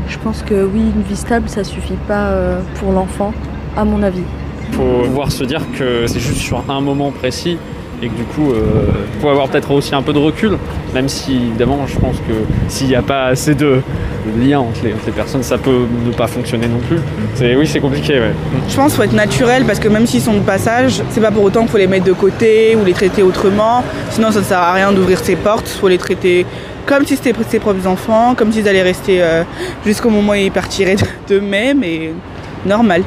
Je 0.09 0.17
pense 0.17 0.41
que 0.41 0.65
oui, 0.65 0.81
une 0.95 1.03
vie 1.03 1.15
stable, 1.15 1.47
ça 1.47 1.63
suffit 1.63 1.97
pas 2.07 2.27
euh, 2.29 2.59
pour 2.79 2.91
l'enfant, 2.91 3.33
à 3.77 3.85
mon 3.85 4.01
avis. 4.03 4.23
faut 4.71 5.03
pouvoir 5.05 5.31
se 5.31 5.43
dire 5.43 5.61
que 5.77 6.07
c'est 6.07 6.19
juste 6.19 6.39
sur 6.41 6.63
un 6.69 6.81
moment 6.81 7.11
précis 7.11 7.57
et 8.01 8.07
que 8.07 8.15
du 8.15 8.23
coup, 8.23 8.51
euh, 8.51 8.63
faut 9.21 9.29
avoir 9.29 9.49
peut-être 9.49 9.71
aussi 9.71 9.93
un 9.93 10.01
peu 10.01 10.13
de 10.13 10.19
recul, 10.19 10.57
même 10.93 11.09
si 11.09 11.35
évidemment, 11.35 11.85
je 11.85 11.99
pense 11.99 12.15
que 12.17 12.33
s'il 12.69 12.87
n'y 12.87 12.95
a 12.95 13.01
pas 13.01 13.25
assez 13.25 13.55
de, 13.55 13.81
de 14.25 14.49
lien 14.49 14.59
entre 14.59 14.83
les, 14.83 14.93
entre 14.93 15.05
les 15.05 15.11
personnes, 15.11 15.43
ça 15.43 15.57
peut 15.57 15.85
ne 16.05 16.11
pas 16.11 16.27
fonctionner 16.27 16.67
non 16.67 16.79
plus. 16.87 16.99
C'est, 17.35 17.55
oui, 17.55 17.67
c'est 17.67 17.81
compliqué, 17.81 18.13
ouais. 18.19 18.31
Je 18.69 18.75
pense 18.75 18.93
qu'il 18.93 18.97
faut 18.97 19.03
être 19.03 19.13
naturel 19.13 19.65
parce 19.65 19.79
que 19.79 19.89
même 19.89 20.07
s'ils 20.07 20.21
sont 20.21 20.33
de 20.33 20.39
passage, 20.39 21.01
c'est 21.09 21.21
pas 21.21 21.31
pour 21.31 21.43
autant 21.43 21.61
qu'il 21.61 21.69
faut 21.69 21.77
les 21.77 21.87
mettre 21.87 22.05
de 22.05 22.13
côté 22.13 22.75
ou 22.75 22.85
les 22.85 22.93
traiter 22.93 23.21
autrement. 23.21 23.83
Sinon, 24.11 24.31
ça 24.31 24.39
ne 24.39 24.45
sert 24.45 24.59
à 24.59 24.73
rien 24.73 24.91
d'ouvrir 24.93 25.19
ses 25.19 25.35
portes. 25.35 25.69
Il 25.69 25.79
faut 25.79 25.89
les 25.89 25.97
traiter 25.97 26.45
comme 26.89 27.05
si 27.05 27.15
c'était 27.15 27.33
ses 27.47 27.59
propres 27.59 27.85
enfants, 27.85 28.33
comme 28.35 28.51
s'ils 28.51 28.67
allaient 28.67 28.81
rester 28.81 29.21
euh, 29.21 29.43
jusqu'au 29.85 30.09
moment 30.09 30.31
où 30.31 30.35
ils 30.35 30.51
partiraient 30.51 30.95
d'eux-mêmes 31.27 31.83
et 31.83 32.11
normal. 32.65 33.03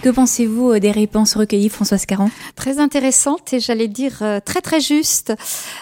Que 0.00 0.10
pensez-vous 0.10 0.70
euh, 0.70 0.78
des 0.78 0.92
réponses 0.92 1.34
recueillies, 1.34 1.70
Françoise 1.70 2.06
Caron? 2.06 2.30
Très 2.54 2.78
intéressante 2.78 3.52
et 3.52 3.58
j'allais 3.58 3.88
dire 3.88 4.18
euh, 4.22 4.38
très 4.38 4.60
très 4.60 4.80
juste. 4.80 5.32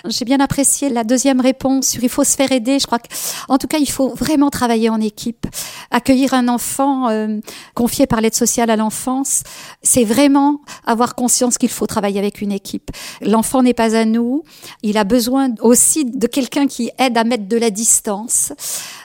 J'ai 0.06 0.24
bien 0.24 0.40
apprécié 0.40 0.88
la 0.88 1.04
deuxième 1.04 1.38
réponse 1.38 1.88
sur 1.88 2.02
il 2.02 2.08
faut 2.08 2.24
se 2.24 2.34
faire 2.34 2.50
aider. 2.50 2.78
Je 2.78 2.86
crois 2.86 2.98
que, 2.98 3.08
en 3.50 3.58
tout 3.58 3.66
cas, 3.66 3.76
il 3.76 3.90
faut 3.90 4.14
vraiment 4.14 4.48
travailler 4.48 4.88
en 4.88 5.02
équipe. 5.02 5.46
Accueillir 5.90 6.32
un 6.32 6.48
enfant 6.48 7.10
euh, 7.10 7.40
confié 7.74 8.06
par 8.06 8.22
l'aide 8.22 8.34
sociale 8.34 8.70
à 8.70 8.76
l'enfance, 8.76 9.42
c'est 9.82 10.04
vraiment 10.04 10.62
avoir 10.86 11.14
conscience 11.14 11.58
qu'il 11.58 11.68
faut 11.68 11.86
travailler 11.86 12.18
avec 12.18 12.40
une 12.40 12.52
équipe. 12.52 12.90
L'enfant 13.20 13.62
n'est 13.62 13.74
pas 13.74 13.94
à 13.94 14.06
nous. 14.06 14.44
Il 14.82 14.96
a 14.96 15.04
besoin 15.04 15.50
aussi 15.60 16.06
de 16.06 16.26
quelqu'un 16.26 16.66
qui 16.66 16.90
aide 16.98 17.18
à 17.18 17.24
mettre 17.24 17.48
de 17.48 17.56
la 17.58 17.68
distance. 17.68 18.54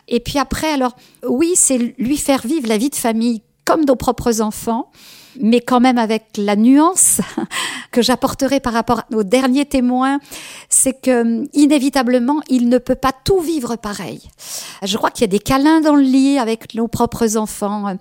Et 0.08 0.22
puis 0.22 0.40
après, 0.40 0.72
alors, 0.72 0.96
oui, 1.28 1.52
c'est 1.56 1.78
lui 1.98 2.16
faire 2.16 2.48
vivre 2.48 2.70
la 2.70 2.78
vie 2.78 2.90
de 2.90 2.96
famille 2.96 3.42
comme 3.72 3.86
nos 3.86 3.96
propres 3.96 4.42
enfants, 4.42 4.92
mais 5.40 5.62
quand 5.62 5.80
même 5.80 5.98
avec 5.98 6.26
la 6.36 6.58
nuance 6.58 7.22
que 7.94 8.02
j'apporterai 8.02 8.60
par 8.60 8.74
rapport 8.74 9.04
au 9.14 9.24
dernier 9.24 9.64
témoin, 9.64 10.20
c'est 10.68 11.00
que 11.00 11.46
inévitablement, 11.54 12.42
il 12.50 12.68
ne 12.68 12.80
peut 12.80 12.96
pas 12.96 13.14
tout 13.14 13.40
vivre 13.40 13.78
pareil. 13.78 14.20
Je 14.84 14.98
crois 14.98 15.10
qu'il 15.10 15.22
y 15.22 15.24
a 15.24 15.32
des 15.32 15.40
câlins 15.40 15.80
dans 15.80 15.96
le 15.96 16.02
lit 16.02 16.38
avec 16.38 16.76
nos 16.76 16.90
propres 16.90 17.38
enfants 17.38 17.96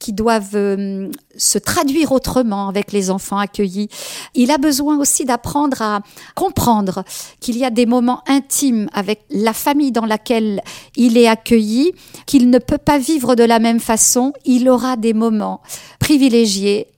qui 0.00 0.12
doivent 0.12 0.56
euh, 0.56 1.08
se 1.36 1.58
traduire 1.58 2.10
autrement 2.10 2.68
avec 2.68 2.90
les 2.90 3.10
enfants 3.10 3.38
accueillis. 3.38 3.88
Il 4.34 4.50
a 4.50 4.58
besoin 4.58 4.98
aussi 4.98 5.24
d'apprendre 5.24 5.80
à 5.82 6.00
comprendre 6.34 7.04
qu'il 7.38 7.56
y 7.56 7.64
a 7.64 7.70
des 7.70 7.86
moments 7.86 8.22
intimes 8.26 8.88
avec 8.92 9.20
la 9.30 9.52
famille 9.52 9.92
dans 9.92 10.06
laquelle 10.06 10.62
il 10.96 11.16
est 11.16 11.28
accueilli, 11.28 11.92
qu'il 12.26 12.50
ne 12.50 12.58
peut 12.58 12.78
pas 12.78 12.98
vivre 12.98 13.36
de 13.36 13.44
la 13.44 13.60
même 13.60 13.78
façon. 13.78 14.32
Il 14.44 14.68
aura 14.68 14.96
des 14.96 15.12
moments 15.12 15.60
privilégiés 16.00 16.88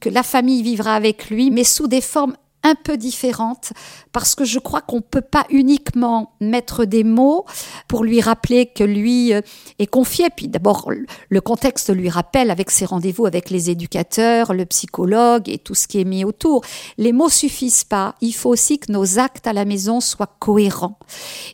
que 0.00 0.10
la 0.10 0.22
famille 0.22 0.62
vivra 0.62 0.94
avec 0.94 1.30
lui, 1.30 1.50
mais 1.50 1.64
sous 1.64 1.88
des 1.88 2.00
formes 2.00 2.34
un 2.62 2.74
peu 2.74 2.96
différentes 2.96 3.72
parce 4.12 4.34
que 4.34 4.44
je 4.44 4.58
crois 4.58 4.80
qu'on 4.80 5.00
peut 5.00 5.20
pas 5.20 5.46
uniquement 5.50 6.32
mettre 6.40 6.84
des 6.84 7.04
mots 7.04 7.44
pour 7.88 8.04
lui 8.04 8.20
rappeler 8.20 8.66
que 8.66 8.84
lui 8.84 9.32
euh, 9.32 9.40
est 9.78 9.86
confié. 9.86 10.28
Puis 10.34 10.48
d'abord, 10.48 10.90
le 11.28 11.40
contexte 11.40 11.94
lui 11.94 12.08
rappelle 12.08 12.50
avec 12.50 12.70
ses 12.70 12.84
rendez-vous 12.84 13.26
avec 13.26 13.50
les 13.50 13.70
éducateurs, 13.70 14.54
le 14.54 14.66
psychologue 14.66 15.48
et 15.48 15.58
tout 15.58 15.74
ce 15.74 15.88
qui 15.88 16.00
est 16.00 16.04
mis 16.04 16.24
autour. 16.24 16.62
Les 16.98 17.12
mots 17.12 17.28
suffisent 17.28 17.84
pas. 17.84 18.14
Il 18.20 18.32
faut 18.32 18.50
aussi 18.50 18.78
que 18.78 18.92
nos 18.92 19.18
actes 19.18 19.46
à 19.46 19.52
la 19.52 19.64
maison 19.64 20.00
soient 20.00 20.36
cohérents 20.38 20.98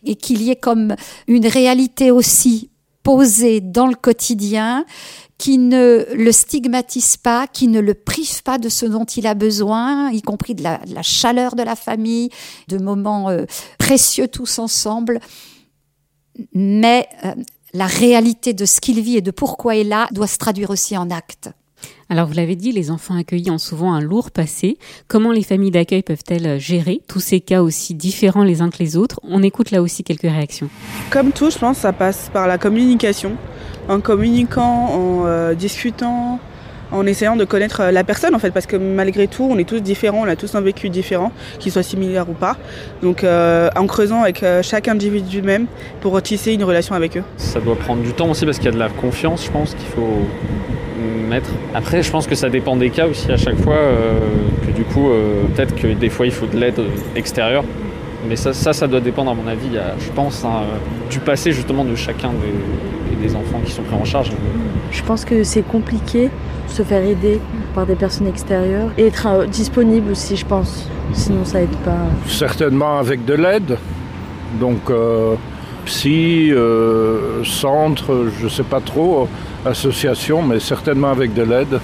et 0.04 0.16
qu'il 0.16 0.42
y 0.42 0.50
ait 0.50 0.56
comme 0.56 0.94
une 1.26 1.46
réalité 1.46 2.10
aussi 2.10 2.70
posée 3.02 3.60
dans 3.60 3.86
le 3.86 3.94
quotidien 3.94 4.84
qui 5.38 5.58
ne 5.58 6.04
le 6.14 6.32
stigmatise 6.32 7.16
pas, 7.16 7.46
qui 7.46 7.68
ne 7.68 7.80
le 7.80 7.94
prive 7.94 8.42
pas 8.42 8.58
de 8.58 8.68
ce 8.68 8.86
dont 8.86 9.04
il 9.04 9.26
a 9.26 9.34
besoin, 9.34 10.10
y 10.10 10.20
compris 10.20 10.54
de 10.54 10.64
la, 10.64 10.80
chaleur 11.02 11.54
de 11.54 11.62
la 11.62 11.76
famille, 11.76 12.30
de 12.66 12.78
moments 12.78 13.30
euh, 13.30 13.44
précieux 13.78 14.26
tous 14.26 14.58
ensemble. 14.58 15.20
Mais 16.52 17.08
euh, 17.24 17.34
la 17.72 17.86
réalité 17.86 18.52
de 18.52 18.64
ce 18.64 18.80
qu'il 18.80 19.00
vit 19.00 19.16
et 19.16 19.22
de 19.22 19.30
pourquoi 19.30 19.76
il 19.76 19.80
est 19.80 19.84
là 19.84 20.08
doit 20.10 20.26
se 20.26 20.38
traduire 20.38 20.70
aussi 20.70 20.96
en 20.96 21.10
actes. 21.10 21.50
Alors 22.10 22.26
vous 22.26 22.34
l'avez 22.34 22.56
dit, 22.56 22.72
les 22.72 22.90
enfants 22.90 23.16
accueillis 23.16 23.50
ont 23.50 23.58
souvent 23.58 23.92
un 23.92 24.00
lourd 24.00 24.30
passé. 24.30 24.78
Comment 25.08 25.30
les 25.30 25.42
familles 25.42 25.70
d'accueil 25.70 26.02
peuvent-elles 26.02 26.58
gérer 26.58 27.02
tous 27.06 27.20
ces 27.20 27.40
cas 27.40 27.62
aussi 27.62 27.94
différents 27.94 28.44
les 28.44 28.62
uns 28.62 28.70
que 28.70 28.78
les 28.78 28.96
autres? 28.96 29.20
On 29.22 29.42
écoute 29.42 29.70
là 29.70 29.82
aussi 29.82 30.04
quelques 30.04 30.22
réactions. 30.22 30.68
Comme 31.10 31.32
tout, 31.32 31.50
je 31.50 31.58
pense, 31.58 31.78
ça 31.78 31.92
passe 31.92 32.30
par 32.32 32.46
la 32.46 32.58
communication 32.58 33.36
en 33.88 34.00
communiquant, 34.00 34.88
en 34.92 35.26
euh, 35.26 35.54
discutant, 35.54 36.40
en 36.92 37.06
essayant 37.06 37.36
de 37.36 37.44
connaître 37.44 37.80
euh, 37.80 37.90
la 37.90 38.04
personne 38.04 38.34
en 38.34 38.38
fait 38.38 38.50
parce 38.50 38.66
que 38.66 38.76
malgré 38.76 39.26
tout 39.26 39.48
on 39.50 39.58
est 39.58 39.68
tous 39.68 39.80
différents, 39.80 40.22
on 40.22 40.28
a 40.28 40.36
tous 40.36 40.54
un 40.54 40.60
vécu 40.60 40.88
différent, 40.88 41.32
qu'il 41.58 41.72
soit 41.72 41.82
similaire 41.82 42.28
ou 42.28 42.32
pas. 42.32 42.56
Donc 43.02 43.24
euh, 43.24 43.70
en 43.76 43.86
creusant 43.86 44.22
avec 44.22 44.44
chaque 44.62 44.88
individu 44.88 45.42
même 45.42 45.66
pour 46.00 46.20
tisser 46.22 46.52
une 46.52 46.64
relation 46.64 46.94
avec 46.94 47.16
eux. 47.16 47.22
Ça 47.36 47.60
doit 47.60 47.76
prendre 47.76 48.02
du 48.02 48.12
temps 48.12 48.30
aussi 48.30 48.44
parce 48.44 48.58
qu'il 48.58 48.66
y 48.66 48.70
a 48.70 48.72
de 48.72 48.78
la 48.78 48.88
confiance 48.88 49.44
je 49.44 49.50
pense 49.50 49.74
qu'il 49.74 49.88
faut 49.88 50.26
mettre. 51.28 51.50
Après 51.74 52.02
je 52.02 52.10
pense 52.10 52.26
que 52.26 52.34
ça 52.34 52.48
dépend 52.48 52.76
des 52.76 52.90
cas 52.90 53.06
aussi 53.06 53.30
à 53.30 53.36
chaque 53.36 53.58
fois 53.58 53.78
que 54.66 54.70
du 54.70 54.84
coup 54.84 55.10
peut-être 55.54 55.74
que 55.74 55.88
des 55.88 56.08
fois 56.08 56.26
il 56.26 56.32
faut 56.32 56.46
de 56.46 56.56
l'aide 56.56 56.80
extérieure. 57.16 57.64
Mais 58.28 58.36
ça, 58.36 58.52
ça, 58.52 58.72
ça, 58.72 58.86
doit 58.86 59.00
dépendre 59.00 59.30
à 59.30 59.34
mon 59.34 59.46
avis, 59.46 59.78
je 59.98 60.10
pense, 60.10 60.44
hein, 60.44 60.62
du 61.10 61.18
passé 61.18 61.52
justement 61.52 61.84
de 61.84 61.94
chacun 61.94 62.30
des, 62.30 63.16
des 63.16 63.34
enfants 63.34 63.60
qui 63.64 63.72
sont 63.72 63.82
pris 63.82 63.94
en 63.94 64.04
charge. 64.04 64.30
Je 64.90 65.02
pense 65.02 65.24
que 65.24 65.42
c'est 65.44 65.66
compliqué 65.66 66.24
de 66.24 66.72
se 66.72 66.82
faire 66.82 67.02
aider 67.02 67.40
par 67.74 67.86
des 67.86 67.94
personnes 67.94 68.26
extérieures 68.26 68.90
et 68.96 69.06
être 69.06 69.26
euh, 69.26 69.46
disponible 69.46 70.12
aussi, 70.12 70.36
je 70.36 70.46
pense. 70.46 70.88
Sinon, 71.12 71.44
ça 71.44 71.62
aide 71.62 71.76
pas. 71.84 71.96
Certainement 72.26 72.98
avec 72.98 73.24
de 73.24 73.34
l'aide. 73.34 73.78
Donc, 74.60 74.90
euh, 74.90 75.34
psy, 75.84 76.50
euh, 76.50 77.42
centre, 77.44 78.26
je 78.40 78.48
sais 78.48 78.62
pas 78.62 78.80
trop, 78.80 79.28
association, 79.64 80.42
mais 80.42 80.60
certainement 80.60 81.10
avec 81.10 81.34
de 81.34 81.42
l'aide. 81.42 81.80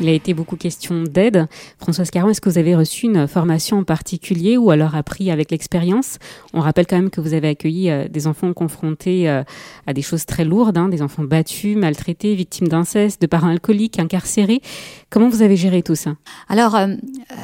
Il 0.00 0.08
a 0.08 0.12
été 0.12 0.32
beaucoup 0.32 0.56
question 0.56 1.02
d'aide. 1.02 1.46
Françoise 1.78 2.10
Caron, 2.10 2.30
est-ce 2.30 2.40
que 2.40 2.48
vous 2.48 2.56
avez 2.56 2.74
reçu 2.74 3.04
une 3.04 3.28
formation 3.28 3.80
en 3.80 3.84
particulier 3.84 4.56
ou 4.56 4.70
alors 4.70 4.94
appris 4.94 5.30
avec 5.30 5.50
l'expérience? 5.50 6.18
On 6.54 6.60
rappelle 6.60 6.86
quand 6.86 6.96
même 6.96 7.10
que 7.10 7.20
vous 7.20 7.34
avez 7.34 7.48
accueilli 7.48 7.90
euh, 7.90 8.08
des 8.08 8.26
enfants 8.26 8.54
confrontés 8.54 9.28
euh, 9.28 9.42
à 9.86 9.92
des 9.92 10.00
choses 10.00 10.24
très 10.24 10.46
lourdes, 10.46 10.78
hein, 10.78 10.88
des 10.88 11.02
enfants 11.02 11.22
battus, 11.22 11.76
maltraités, 11.76 12.34
victimes 12.34 12.68
d'inceste, 12.68 13.20
de 13.20 13.26
parents 13.26 13.48
alcooliques, 13.48 13.98
incarcérés. 13.98 14.62
Comment 15.10 15.28
vous 15.28 15.42
avez 15.42 15.56
géré 15.56 15.82
tout 15.82 15.96
ça? 15.96 16.12
Alors, 16.48 16.76
euh, 16.76 16.94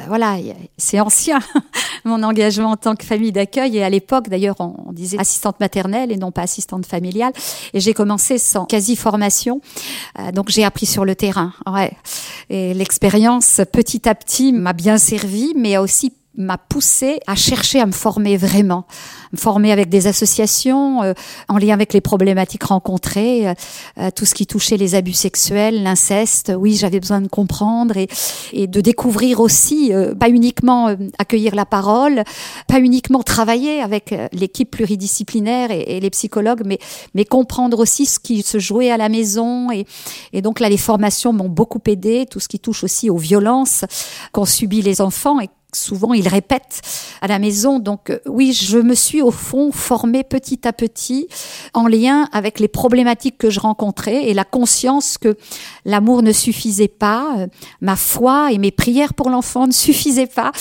voilà, 0.07 0.37
c'est 0.77 0.99
ancien, 0.99 1.39
mon 2.05 2.23
engagement 2.23 2.71
en 2.71 2.77
tant 2.77 2.95
que 2.95 3.05
famille 3.05 3.31
d'accueil. 3.31 3.77
Et 3.77 3.83
à 3.83 3.89
l'époque, 3.91 4.29
d'ailleurs, 4.29 4.55
on, 4.59 4.93
disait 4.93 5.19
assistante 5.19 5.59
maternelle 5.59 6.11
et 6.11 6.17
non 6.17 6.31
pas 6.31 6.41
assistante 6.41 6.87
familiale. 6.87 7.33
Et 7.73 7.79
j'ai 7.79 7.93
commencé 7.93 8.39
sans 8.39 8.65
quasi 8.65 8.95
formation. 8.95 9.61
donc, 10.33 10.49
j'ai 10.49 10.63
appris 10.63 10.87
sur 10.87 11.05
le 11.05 11.13
terrain. 11.13 11.53
Ouais. 11.71 11.91
Et 12.49 12.73
l'expérience, 12.73 13.61
petit 13.71 14.07
à 14.07 14.15
petit, 14.15 14.53
m'a 14.53 14.73
bien 14.73 14.97
servi, 14.97 15.53
mais 15.55 15.75
a 15.75 15.81
aussi 15.81 16.13
m'a 16.37 16.57
poussé 16.57 17.19
à 17.25 17.35
chercher 17.35 17.81
à 17.81 17.85
me 17.87 17.91
former 17.91 18.37
vraiment, 18.37 18.85
me 19.33 19.37
former 19.37 19.71
avec 19.71 19.89
des 19.89 20.05
associations 20.05 21.01
euh, 21.01 21.13
en 21.49 21.57
lien 21.57 21.73
avec 21.73 21.93
les 21.93 22.01
problématiques 22.01 22.63
rencontrées, 22.63 23.49
euh, 23.49 23.53
euh, 23.97 24.09
tout 24.15 24.25
ce 24.25 24.35
qui 24.35 24.45
touchait 24.45 24.77
les 24.77 24.93
abus 24.93 25.13
sexuels, 25.13 25.81
l'inceste. 25.81 26.53
Oui, 26.57 26.75
j'avais 26.75 26.99
besoin 26.99 27.21
de 27.21 27.27
comprendre 27.27 27.97
et, 27.97 28.07
et 28.53 28.67
de 28.67 28.81
découvrir 28.81 29.39
aussi, 29.39 29.91
pas 30.19 30.29
uniquement 30.29 30.95
accueillir 31.17 31.55
la 31.55 31.65
parole, 31.65 32.23
pas 32.67 32.79
uniquement 32.79 33.23
travailler 33.23 33.81
avec 33.81 34.13
l'équipe 34.31 34.69
pluridisciplinaire 34.69 35.71
et, 35.71 35.81
et, 35.81 35.99
les 35.99 36.09
psychologues, 36.11 36.61
mais, 36.65 36.77
mais 37.15 37.25
comprendre 37.25 37.79
aussi 37.79 38.05
ce 38.05 38.19
qui 38.19 38.43
se 38.43 38.59
jouait 38.59 38.91
à 38.91 38.97
la 38.97 39.09
maison. 39.09 39.71
Et, 39.71 39.85
et 40.33 40.41
donc 40.41 40.59
là, 40.59 40.69
les 40.69 40.77
formations 40.77 41.33
m'ont 41.33 41.49
beaucoup 41.49 41.81
aidé, 41.87 42.25
tout 42.29 42.39
ce 42.39 42.47
qui 42.47 42.59
touche 42.59 42.83
aussi 42.83 43.09
aux 43.09 43.17
violences 43.17 43.85
qu'ont 44.31 44.45
subi 44.45 44.81
les 44.81 45.01
enfants 45.01 45.39
et 45.39 45.49
souvent 45.73 46.13
ils 46.13 46.27
répètent 46.27 46.81
à 47.21 47.27
la 47.27 47.39
maison. 47.39 47.79
Donc 47.79 48.09
euh, 48.09 48.19
oui, 48.25 48.53
je 48.53 48.77
me 48.77 48.95
suis 48.95 49.21
au 49.21 49.31
fond 49.31 49.71
formée 49.71 50.23
petit 50.23 50.67
à 50.67 50.73
petit 50.73 51.27
en 51.73 51.87
lien 51.87 52.27
avec 52.31 52.59
les 52.59 52.67
problématiques 52.67 53.37
que 53.37 53.49
je 53.49 53.59
rencontrais 53.59 54.29
et 54.29 54.33
la 54.33 54.45
conscience 54.45 55.17
que 55.17 55.37
l'amour 55.85 56.23
ne 56.23 56.31
suffisait 56.31 56.87
pas, 56.87 57.35
euh, 57.37 57.47
ma 57.81 57.95
foi 57.95 58.51
et 58.51 58.57
mes 58.57 58.71
prières 58.71 59.13
pour 59.13 59.29
l'enfant 59.29 59.67
ne 59.67 59.73
suffisaient 59.73 60.27
pas 60.27 60.51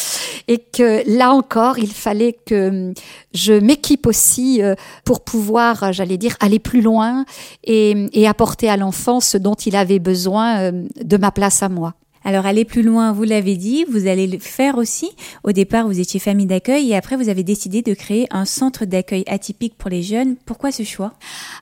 et 0.48 0.58
que 0.58 1.02
là 1.06 1.32
encore, 1.32 1.78
il 1.78 1.92
fallait 1.92 2.36
que 2.46 2.92
je 3.32 3.52
m'équipe 3.52 4.06
aussi 4.06 4.62
euh, 4.62 4.74
pour 5.04 5.20
pouvoir, 5.22 5.92
j'allais 5.92 6.18
dire, 6.18 6.36
aller 6.40 6.58
plus 6.58 6.82
loin 6.82 7.24
et, 7.64 8.06
et 8.12 8.26
apporter 8.26 8.68
à 8.68 8.76
l'enfant 8.76 9.20
ce 9.20 9.38
dont 9.38 9.54
il 9.54 9.76
avait 9.76 9.98
besoin 9.98 10.72
de 10.72 11.16
ma 11.16 11.30
place 11.30 11.62
à 11.62 11.68
moi. 11.68 11.94
Alors 12.26 12.44
aller 12.44 12.64
plus 12.64 12.82
loin, 12.82 13.12
vous 13.12 13.22
l'avez 13.22 13.54
dit, 13.54 13.84
vous 13.88 14.08
allez 14.08 14.26
le 14.26 14.40
faire 14.40 14.78
aussi. 14.78 15.12
Au 15.44 15.52
départ, 15.52 15.86
vous 15.86 16.00
étiez 16.00 16.18
famille 16.18 16.46
d'accueil 16.46 16.90
et 16.90 16.96
après, 16.96 17.14
vous 17.14 17.28
avez 17.28 17.44
décidé 17.44 17.82
de 17.82 17.94
créer 17.94 18.26
un 18.32 18.44
centre 18.44 18.84
d'accueil 18.84 19.22
atypique 19.28 19.78
pour 19.78 19.90
les 19.90 20.02
jeunes. 20.02 20.34
Pourquoi 20.44 20.72
ce 20.72 20.82
choix? 20.82 21.12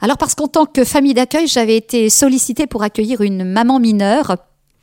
Alors 0.00 0.16
parce 0.16 0.34
qu'en 0.34 0.48
tant 0.48 0.64
que 0.64 0.82
famille 0.84 1.12
d'accueil, 1.12 1.48
j'avais 1.48 1.76
été 1.76 2.08
sollicitée 2.08 2.66
pour 2.66 2.82
accueillir 2.82 3.20
une 3.20 3.44
maman 3.44 3.78
mineure 3.78 4.36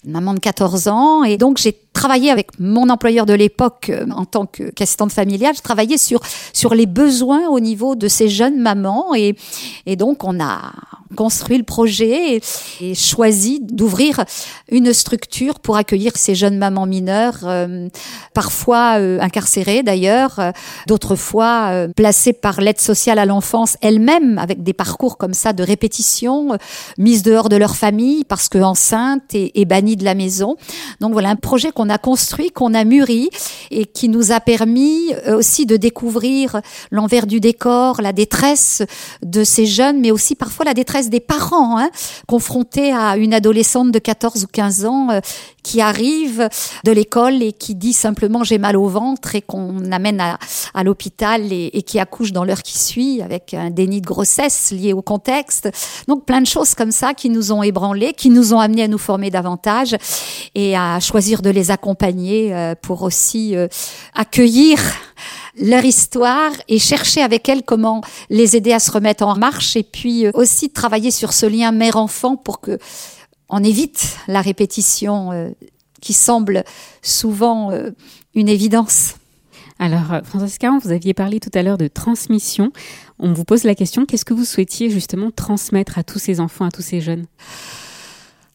maman 0.06 0.34
de 0.34 0.40
14 0.40 0.88
ans 0.88 1.24
et 1.24 1.38
donc 1.38 1.58
j'ai 1.60 1.74
travaillé 2.02 2.32
avec 2.32 2.60
mon 2.60 2.90
employeur 2.90 3.28
de 3.28 3.34
l'époque 3.36 3.92
euh, 3.92 4.08
en 4.10 4.26
tant 4.26 4.48
qu'assistante 4.48 5.12
familiale, 5.12 5.54
je 5.56 5.62
travaillais 5.62 6.00
sur 6.00 6.20
sur 6.52 6.74
les 6.74 6.88
besoins 6.88 7.48
au 7.50 7.60
niveau 7.60 7.94
de 7.94 8.08
ces 8.08 8.28
jeunes 8.28 8.60
mamans 8.60 9.14
et 9.14 9.36
et 9.86 9.96
donc 9.96 10.24
on 10.24 10.40
a 10.40 10.72
construit 11.16 11.58
le 11.58 11.66
projet 11.66 12.40
et, 12.80 12.96
choisi 12.96 13.60
d'ouvrir 13.62 14.24
une 14.72 14.94
structure 14.94 15.60
pour 15.60 15.76
accueillir 15.76 16.14
ces 16.16 16.36
jeunes 16.36 16.58
mamans 16.58 16.86
mineures, 16.86 17.40
euh, 17.44 17.90
parfois 18.34 18.98
euh, 18.98 19.20
incarcérées 19.20 19.84
d'ailleurs, 19.84 20.40
d'autres 20.88 21.18
fois 21.18 21.88
placées 21.96 22.34
par 22.34 22.62
l'aide 22.62 22.80
sociale 22.80 23.20
à 23.20 23.26
l'enfance 23.26 23.78
elle-même 23.82 24.38
avec 24.38 24.64
des 24.64 24.74
parcours 24.74 25.18
comme 25.18 25.34
ça 25.34 25.52
de 25.52 25.64
répétition, 25.64 26.58
mises 26.98 27.24
dehors 27.24 27.50
de 27.50 27.58
leur 27.58 27.76
famille 27.76 28.24
parce 28.24 28.48
que 28.48 28.58
enceintes 28.58 29.36
et, 29.36 29.60
et 29.60 29.66
bannies 29.66 29.98
de 29.98 30.06
la 30.06 30.16
maison. 30.16 30.56
Donc 31.02 31.12
voilà 31.12 31.30
un 31.30 31.36
projet 31.36 31.72
qu'on 31.72 31.90
a 31.90 31.91
construit, 31.98 32.52
qu'on 32.52 32.74
a 32.74 32.84
mûri 32.84 33.30
et 33.70 33.86
qui 33.86 34.10
nous 34.10 34.32
a 34.32 34.40
permis 34.40 35.14
euh, 35.28 35.38
aussi 35.38 35.66
de 35.66 35.78
découvrir 35.78 36.62
l'envers 36.92 37.28
du 37.28 37.40
décor, 37.40 38.02
la 38.02 38.14
détresse 38.14 38.84
de 39.24 39.44
ces 39.44 39.66
jeunes, 39.66 40.00
mais 40.00 40.12
aussi 40.12 40.36
parfois 40.36 40.66
la 40.66 40.74
détresse 40.74 41.10
des 41.10 41.20
parents, 41.20 41.78
hein, 41.80 41.90
confrontés 42.28 42.94
à 42.94 43.18
une 43.18 43.34
adolescente 43.34 43.92
de 43.92 44.00
14 44.00 44.44
ou 44.44 44.48
15 44.48 44.86
ans 44.86 45.10
euh, 45.10 45.20
qui 45.64 45.82
arrive 45.82 46.50
de 46.84 46.92
l'école 46.92 47.44
et 47.44 47.54
qui 47.54 47.76
dit 47.76 47.94
simplement 47.94 48.44
j'ai 48.44 48.58
mal 48.58 48.76
au 48.76 48.88
ventre 48.88 49.36
et 49.36 49.42
qu'on 49.42 49.92
amène 49.92 50.20
à, 50.20 50.40
à 50.74 50.84
l'hôpital 50.84 51.54
et, 51.54 51.70
et, 51.74 51.84
qui 51.84 52.00
accouche 52.00 52.32
dans 52.32 52.44
l'heure 52.44 52.64
qui 52.64 52.80
suit 52.80 53.22
avec 53.22 53.54
un 53.54 53.70
déni 53.70 54.02
de 54.02 54.08
grossesse 54.08 54.72
lié 54.72 54.94
au 54.94 55.02
contexte. 55.02 55.70
Donc 56.08 56.26
plein 56.26 56.42
de 56.42 56.48
choses 56.48 56.74
comme 56.76 56.92
ça 56.92 57.14
qui 57.14 57.30
nous 57.30 57.52
ont 57.52 57.64
ébranlés, 57.64 58.14
qui 58.14 58.30
nous 58.30 58.54
ont 58.54 58.60
amenés 58.60 58.84
à 58.84 58.88
nous 58.88 58.98
former 58.98 59.30
davantage 59.30 59.96
et 60.56 60.76
à 60.76 61.00
choisir 61.00 61.42
de 61.42 61.50
les 61.50 61.72
accompagner 61.72 61.81
euh, 61.86 62.76
pour 62.82 63.04
aussi 63.04 63.56
euh, 63.56 63.68
accueillir 64.14 64.80
leur 65.60 65.84
histoire 65.84 66.52
et 66.68 66.80
chercher 66.80 67.22
avec 67.22 67.50
elles 67.50 67.64
comment 67.64 68.02
les 68.30 68.56
aider 68.56 68.74
à 68.74 68.80
se 68.80 68.92
remettre 68.92 69.26
en 69.26 69.36
marche 69.38 69.76
et 69.76 69.84
puis 69.84 70.26
euh, 70.26 70.32
aussi 70.34 70.70
travailler 70.70 71.12
sur 71.12 71.34
ce 71.34 71.46
lien 71.46 71.72
mère-enfant 71.72 72.36
pour 72.36 72.62
que 72.62 72.78
on 73.50 73.64
évite 73.64 74.18
la 74.28 74.40
répétition 74.40 75.54
qui 76.00 76.14
semble 76.14 76.64
souvent 77.02 77.72
une 78.34 78.48
évidence. 78.48 79.16
Alors, 79.78 80.22
Françoise 80.24 80.58
Caron, 80.58 80.78
vous 80.78 80.92
aviez 80.92 81.14
parlé 81.14 81.42
tout 81.42 81.50
à 81.54 81.62
l'heure 81.62 81.78
de 81.78 81.90
transmission. 81.90 82.72
On 83.20 83.34
vous 83.34 83.44
pose 83.44 83.66
la 83.66 83.76
question, 83.76 84.06
qu'est-ce 84.06 84.24
que 84.24 84.34
vous 84.34 84.46
souhaitiez 84.46 84.90
justement 84.90 85.32
transmettre 85.32 85.98
à 85.98 86.04
tous 86.04 86.18
ces 86.18 86.40
enfants, 86.40 86.64
à 86.64 86.72
tous 86.72 86.82
ces 86.82 87.02
jeunes? 87.02 87.26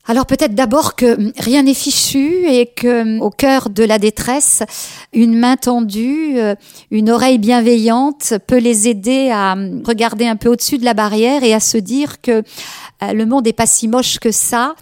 Alors 0.09 0.27
peut-être 0.27 0.55
d'abord 0.55 0.95
que 0.95 1.33
rien 1.41 1.65
n'est 1.65 1.75
fichu 1.75 2.47
et 2.47 2.67
que 2.67 3.19
au 3.19 3.31
cœur 3.31 3.71
de 3.71 3.83
la 3.83 3.99
détresse, 3.99 4.63
une 5.13 5.37
main 5.37 5.57
tendue, 5.57 6.39
euh, 6.39 6.55
une 6.93 7.11
oreille 7.11 7.39
bienveillante 7.39 8.35
peut 8.47 8.59
les 8.59 8.87
aider 8.87 9.31
à 9.33 9.55
regarder 9.85 10.27
un 10.27 10.37
peu 10.37 10.49
au-dessus 10.49 10.79
de 10.79 10.85
la 10.85 10.95
barrière 10.95 11.43
et 11.43 11.53
à 11.53 11.61
se 11.61 11.77
dire 11.77 12.21
que 12.21 12.43
euh, 13.03 13.13
le 13.13 13.27
monde 13.27 13.47
n'est 13.47 13.53
pas 13.53 13.67
si 13.67 13.89
moche 13.89 14.21
que 14.21 14.31
ça 14.31 14.77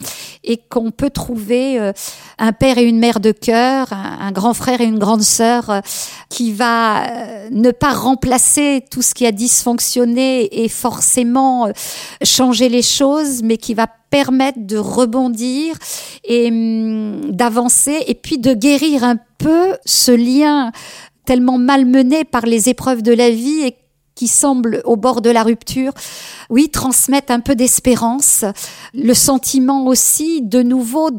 et 0.44 0.58
qu'on 0.58 0.90
peut 0.90 1.10
trouver 1.10 1.80
euh, 1.80 1.92
un 2.38 2.52
père 2.52 2.76
et 2.76 2.84
une 2.84 2.98
mère 2.98 3.18
de 3.18 3.32
cœur, 3.32 3.92
un 3.92 4.30
grand 4.30 4.52
frère 4.52 4.82
et 4.82 4.84
une 4.84 4.98
grande 4.98 5.22
sœur 5.22 5.80
qui 6.28 6.52
va 6.52 7.06
ne 7.50 7.70
pas 7.70 7.92
remplacer 7.92 8.84
tout 8.90 9.02
ce 9.02 9.14
qui 9.14 9.24
a 9.24 9.32
dysfonctionné 9.32 10.64
et 10.64 10.68
forcément 10.68 11.70
changer 12.22 12.68
les 12.68 12.82
choses, 12.82 13.42
mais 13.42 13.56
qui 13.56 13.72
va 13.72 13.86
permettre 14.14 14.60
de 14.60 14.76
rebondir 14.76 15.76
et 16.22 16.46
hum, 16.46 17.32
d'avancer 17.32 17.98
et 18.06 18.14
puis 18.14 18.38
de 18.38 18.54
guérir 18.54 19.02
un 19.02 19.16
peu 19.38 19.76
ce 19.84 20.12
lien 20.12 20.70
tellement 21.26 21.58
malmené 21.58 22.22
par 22.22 22.46
les 22.46 22.68
épreuves 22.68 23.02
de 23.02 23.12
la 23.12 23.30
vie 23.30 23.62
et 23.62 23.76
qui 24.14 24.28
semble 24.28 24.82
au 24.84 24.94
bord 24.94 25.20
de 25.20 25.30
la 25.30 25.42
rupture, 25.42 25.92
oui, 26.48 26.70
transmettre 26.70 27.32
un 27.32 27.40
peu 27.40 27.56
d'espérance, 27.56 28.44
le 28.94 29.14
sentiment 29.14 29.86
aussi 29.86 30.42
de 30.42 30.62
nouveau 30.62 31.10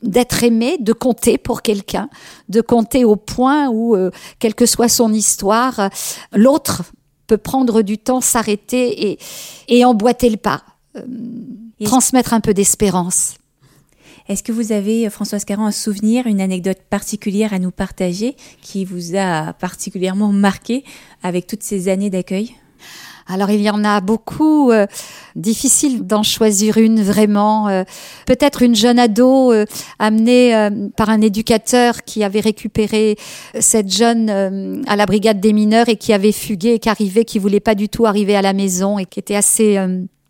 d'être 0.00 0.44
aimé, 0.44 0.76
de 0.78 0.92
compter 0.92 1.36
pour 1.36 1.62
quelqu'un, 1.62 2.08
de 2.48 2.60
compter 2.60 3.04
au 3.04 3.16
point 3.16 3.68
où, 3.70 3.96
euh, 3.96 4.12
quelle 4.38 4.54
que 4.54 4.66
soit 4.66 4.88
son 4.88 5.12
histoire, 5.12 5.90
l'autre 6.32 6.84
peut 7.26 7.38
prendre 7.38 7.82
du 7.82 7.98
temps, 7.98 8.20
s'arrêter 8.20 9.18
et, 9.66 9.84
emboîter 9.84 10.30
le 10.30 10.36
pas. 10.36 10.62
Euh, 10.96 11.02
transmettre 11.84 12.34
un 12.34 12.40
peu 12.40 12.54
d'espérance. 12.54 13.34
Est-ce 14.28 14.42
que 14.42 14.52
vous 14.52 14.72
avez, 14.72 15.06
euh, 15.06 15.10
Françoise 15.10 15.44
Caron, 15.44 15.66
un 15.66 15.72
souvenir, 15.72 16.26
une 16.26 16.40
anecdote 16.40 16.78
particulière 16.88 17.52
à 17.52 17.58
nous 17.58 17.70
partager 17.72 18.36
qui 18.60 18.84
vous 18.84 19.16
a 19.16 19.52
particulièrement 19.54 20.32
marqué 20.32 20.84
avec 21.22 21.46
toutes 21.46 21.62
ces 21.62 21.88
années 21.88 22.10
d'accueil? 22.10 22.54
Alors 23.26 23.50
il 23.50 23.60
y 23.60 23.70
en 23.70 23.84
a 23.84 24.00
beaucoup, 24.00 24.72
euh, 24.72 24.86
difficile 25.36 26.06
d'en 26.06 26.22
choisir 26.22 26.78
une 26.78 27.02
vraiment. 27.02 27.68
Euh, 27.68 27.84
Peut-être 28.26 28.62
une 28.62 28.74
jeune 28.74 28.98
ado 28.98 29.52
euh, 29.52 29.64
amenée 29.98 30.54
euh, 30.54 30.88
par 30.96 31.10
un 31.10 31.20
éducateur 31.20 32.04
qui 32.04 32.24
avait 32.24 32.40
récupéré 32.40 33.16
cette 33.58 33.90
jeune 33.90 34.82
à 34.86 34.96
la 34.96 35.06
brigade 35.06 35.40
des 35.40 35.52
mineurs 35.52 35.88
et 35.88 35.96
qui 35.96 36.12
avait 36.12 36.32
fugué 36.32 36.74
et 36.74 36.78
qui 36.78 36.88
arrivait, 36.88 37.24
qui 37.24 37.38
voulait 37.38 37.60
pas 37.60 37.74
du 37.74 37.88
tout 37.88 38.06
arriver 38.06 38.36
à 38.36 38.42
la 38.42 38.52
maison 38.52 38.98
et 38.98 39.06
qui 39.06 39.18
était 39.18 39.36
assez 39.36 39.78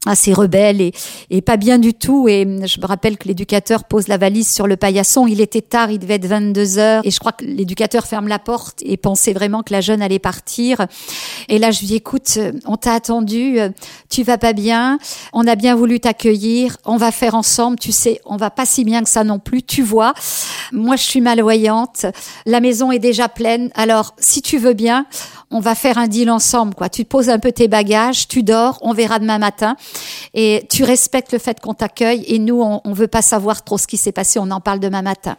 assez 0.06 0.32
rebelle 0.32 0.80
et, 0.80 0.92
et 1.28 1.42
pas 1.42 1.56
bien 1.56 1.78
du 1.78 1.94
tout. 1.94 2.28
Et 2.28 2.44
je 2.66 2.80
me 2.80 2.86
rappelle 2.86 3.18
que 3.18 3.28
l'éducateur 3.28 3.84
pose 3.84 4.08
la 4.08 4.16
valise 4.16 4.50
sur 4.50 4.66
le 4.66 4.76
paillasson. 4.76 5.26
Il 5.26 5.40
était 5.40 5.60
tard, 5.60 5.90
il 5.90 5.98
devait 5.98 6.14
être 6.14 6.26
22 6.26 6.78
heures. 6.78 7.02
Et 7.04 7.10
je 7.10 7.18
crois 7.18 7.32
que 7.32 7.44
l'éducateur 7.44 8.06
ferme 8.06 8.28
la 8.28 8.38
porte 8.38 8.80
et 8.82 8.96
pensait 8.96 9.32
vraiment 9.32 9.62
que 9.62 9.72
la 9.72 9.80
jeune 9.80 10.00
allait 10.00 10.18
partir. 10.18 10.86
Et 11.48 11.58
là, 11.58 11.70
je 11.70 11.80
lui 11.80 11.88
dis, 11.88 11.96
écoute, 11.96 12.38
on 12.64 12.76
t'a 12.76 12.94
attendu, 12.94 13.58
tu 14.08 14.22
vas 14.22 14.38
pas 14.38 14.52
bien, 14.52 14.98
on 15.32 15.46
a 15.46 15.54
bien 15.54 15.74
voulu 15.74 16.00
t'accueillir, 16.00 16.76
on 16.84 16.96
va 16.96 17.12
faire 17.12 17.34
ensemble, 17.34 17.78
tu 17.78 17.92
sais, 17.92 18.20
on 18.24 18.36
va 18.36 18.50
pas 18.50 18.66
si 18.66 18.84
bien 18.84 19.02
que 19.02 19.08
ça 19.08 19.24
non 19.24 19.38
plus, 19.38 19.62
tu 19.62 19.82
vois. 19.82 20.14
Moi, 20.72 20.96
je 20.96 21.02
suis 21.02 21.20
malvoyante, 21.20 22.06
la 22.46 22.60
maison 22.60 22.92
est 22.92 22.98
déjà 22.98 23.28
pleine, 23.28 23.70
alors 23.74 24.14
si 24.18 24.42
tu 24.42 24.58
veux 24.58 24.74
bien, 24.74 25.06
on 25.50 25.60
va 25.60 25.74
faire 25.74 25.98
un 25.98 26.06
deal 26.06 26.30
ensemble, 26.30 26.74
quoi. 26.74 26.88
Tu 26.88 27.04
poses 27.04 27.28
un 27.28 27.38
peu 27.38 27.50
tes 27.50 27.66
bagages, 27.66 28.28
tu 28.28 28.42
dors, 28.42 28.78
on 28.82 28.92
verra 28.92 29.18
demain 29.18 29.38
matin. 29.38 29.76
Et 30.32 30.66
tu 30.70 30.84
respectes 30.84 31.32
le 31.32 31.38
fait 31.38 31.60
qu'on 31.60 31.74
t'accueille. 31.74 32.24
Et 32.28 32.38
nous, 32.38 32.62
on, 32.62 32.80
on 32.84 32.92
veut 32.92 33.08
pas 33.08 33.22
savoir 33.22 33.64
trop 33.64 33.76
ce 33.76 33.86
qui 33.86 33.96
s'est 33.96 34.12
passé. 34.12 34.38
On 34.38 34.50
en 34.50 34.60
parle 34.60 34.78
demain 34.78 35.02
matin. 35.02 35.36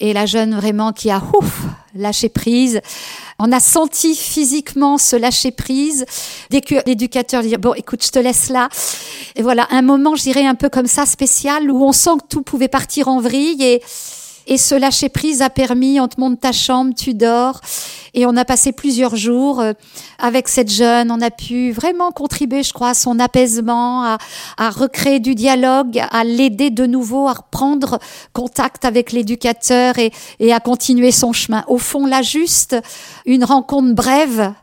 Et 0.00 0.12
la 0.12 0.26
jeune 0.26 0.54
vraiment 0.54 0.92
qui 0.92 1.10
a 1.10 1.20
ouf, 1.36 1.62
lâché 1.94 2.28
prise. 2.28 2.80
On 3.40 3.50
a 3.50 3.60
senti 3.60 4.14
physiquement 4.14 4.96
ce 4.96 5.16
lâcher 5.16 5.50
prise 5.50 6.04
dès 6.50 6.60
que 6.60 6.76
l'éducateur 6.86 7.42
dit 7.42 7.56
bon 7.56 7.74
écoute 7.74 8.04
je 8.04 8.10
te 8.10 8.18
laisse 8.18 8.48
là. 8.48 8.68
Et 9.34 9.42
voilà 9.42 9.66
un 9.70 9.82
moment 9.82 10.14
je 10.14 10.22
dirais 10.22 10.46
un 10.46 10.54
peu 10.54 10.68
comme 10.68 10.86
ça 10.86 11.04
spécial 11.04 11.70
où 11.70 11.84
on 11.84 11.92
sent 11.92 12.18
que 12.20 12.26
tout 12.28 12.42
pouvait 12.42 12.68
partir 12.68 13.08
en 13.08 13.20
vrille 13.20 13.62
et 13.62 13.82
et 14.48 14.56
ce 14.56 14.74
lâcher 14.74 15.10
prise 15.10 15.42
a 15.42 15.50
permis, 15.50 16.00
on 16.00 16.08
te 16.08 16.18
monte 16.18 16.40
ta 16.40 16.52
chambre, 16.52 16.94
tu 16.96 17.12
dors. 17.12 17.60
Et 18.14 18.24
on 18.24 18.34
a 18.36 18.46
passé 18.46 18.72
plusieurs 18.72 19.14
jours 19.14 19.60
euh, 19.60 19.74
avec 20.18 20.48
cette 20.48 20.72
jeune. 20.72 21.12
On 21.12 21.20
a 21.20 21.30
pu 21.30 21.70
vraiment 21.70 22.10
contribuer, 22.10 22.62
je 22.62 22.72
crois, 22.72 22.90
à 22.90 22.94
son 22.94 23.20
apaisement, 23.20 24.02
à, 24.02 24.18
à 24.56 24.70
recréer 24.70 25.20
du 25.20 25.34
dialogue, 25.34 26.02
à 26.10 26.24
l'aider 26.24 26.70
de 26.70 26.86
nouveau 26.86 27.28
à 27.28 27.34
reprendre 27.34 27.98
contact 28.32 28.86
avec 28.86 29.12
l'éducateur 29.12 29.98
et, 29.98 30.12
et 30.40 30.52
à 30.54 30.60
continuer 30.60 31.12
son 31.12 31.34
chemin. 31.34 31.62
Au 31.68 31.76
fond, 31.76 32.06
là, 32.06 32.22
juste 32.22 32.74
une 33.26 33.44
rencontre 33.44 33.94
brève 33.94 34.54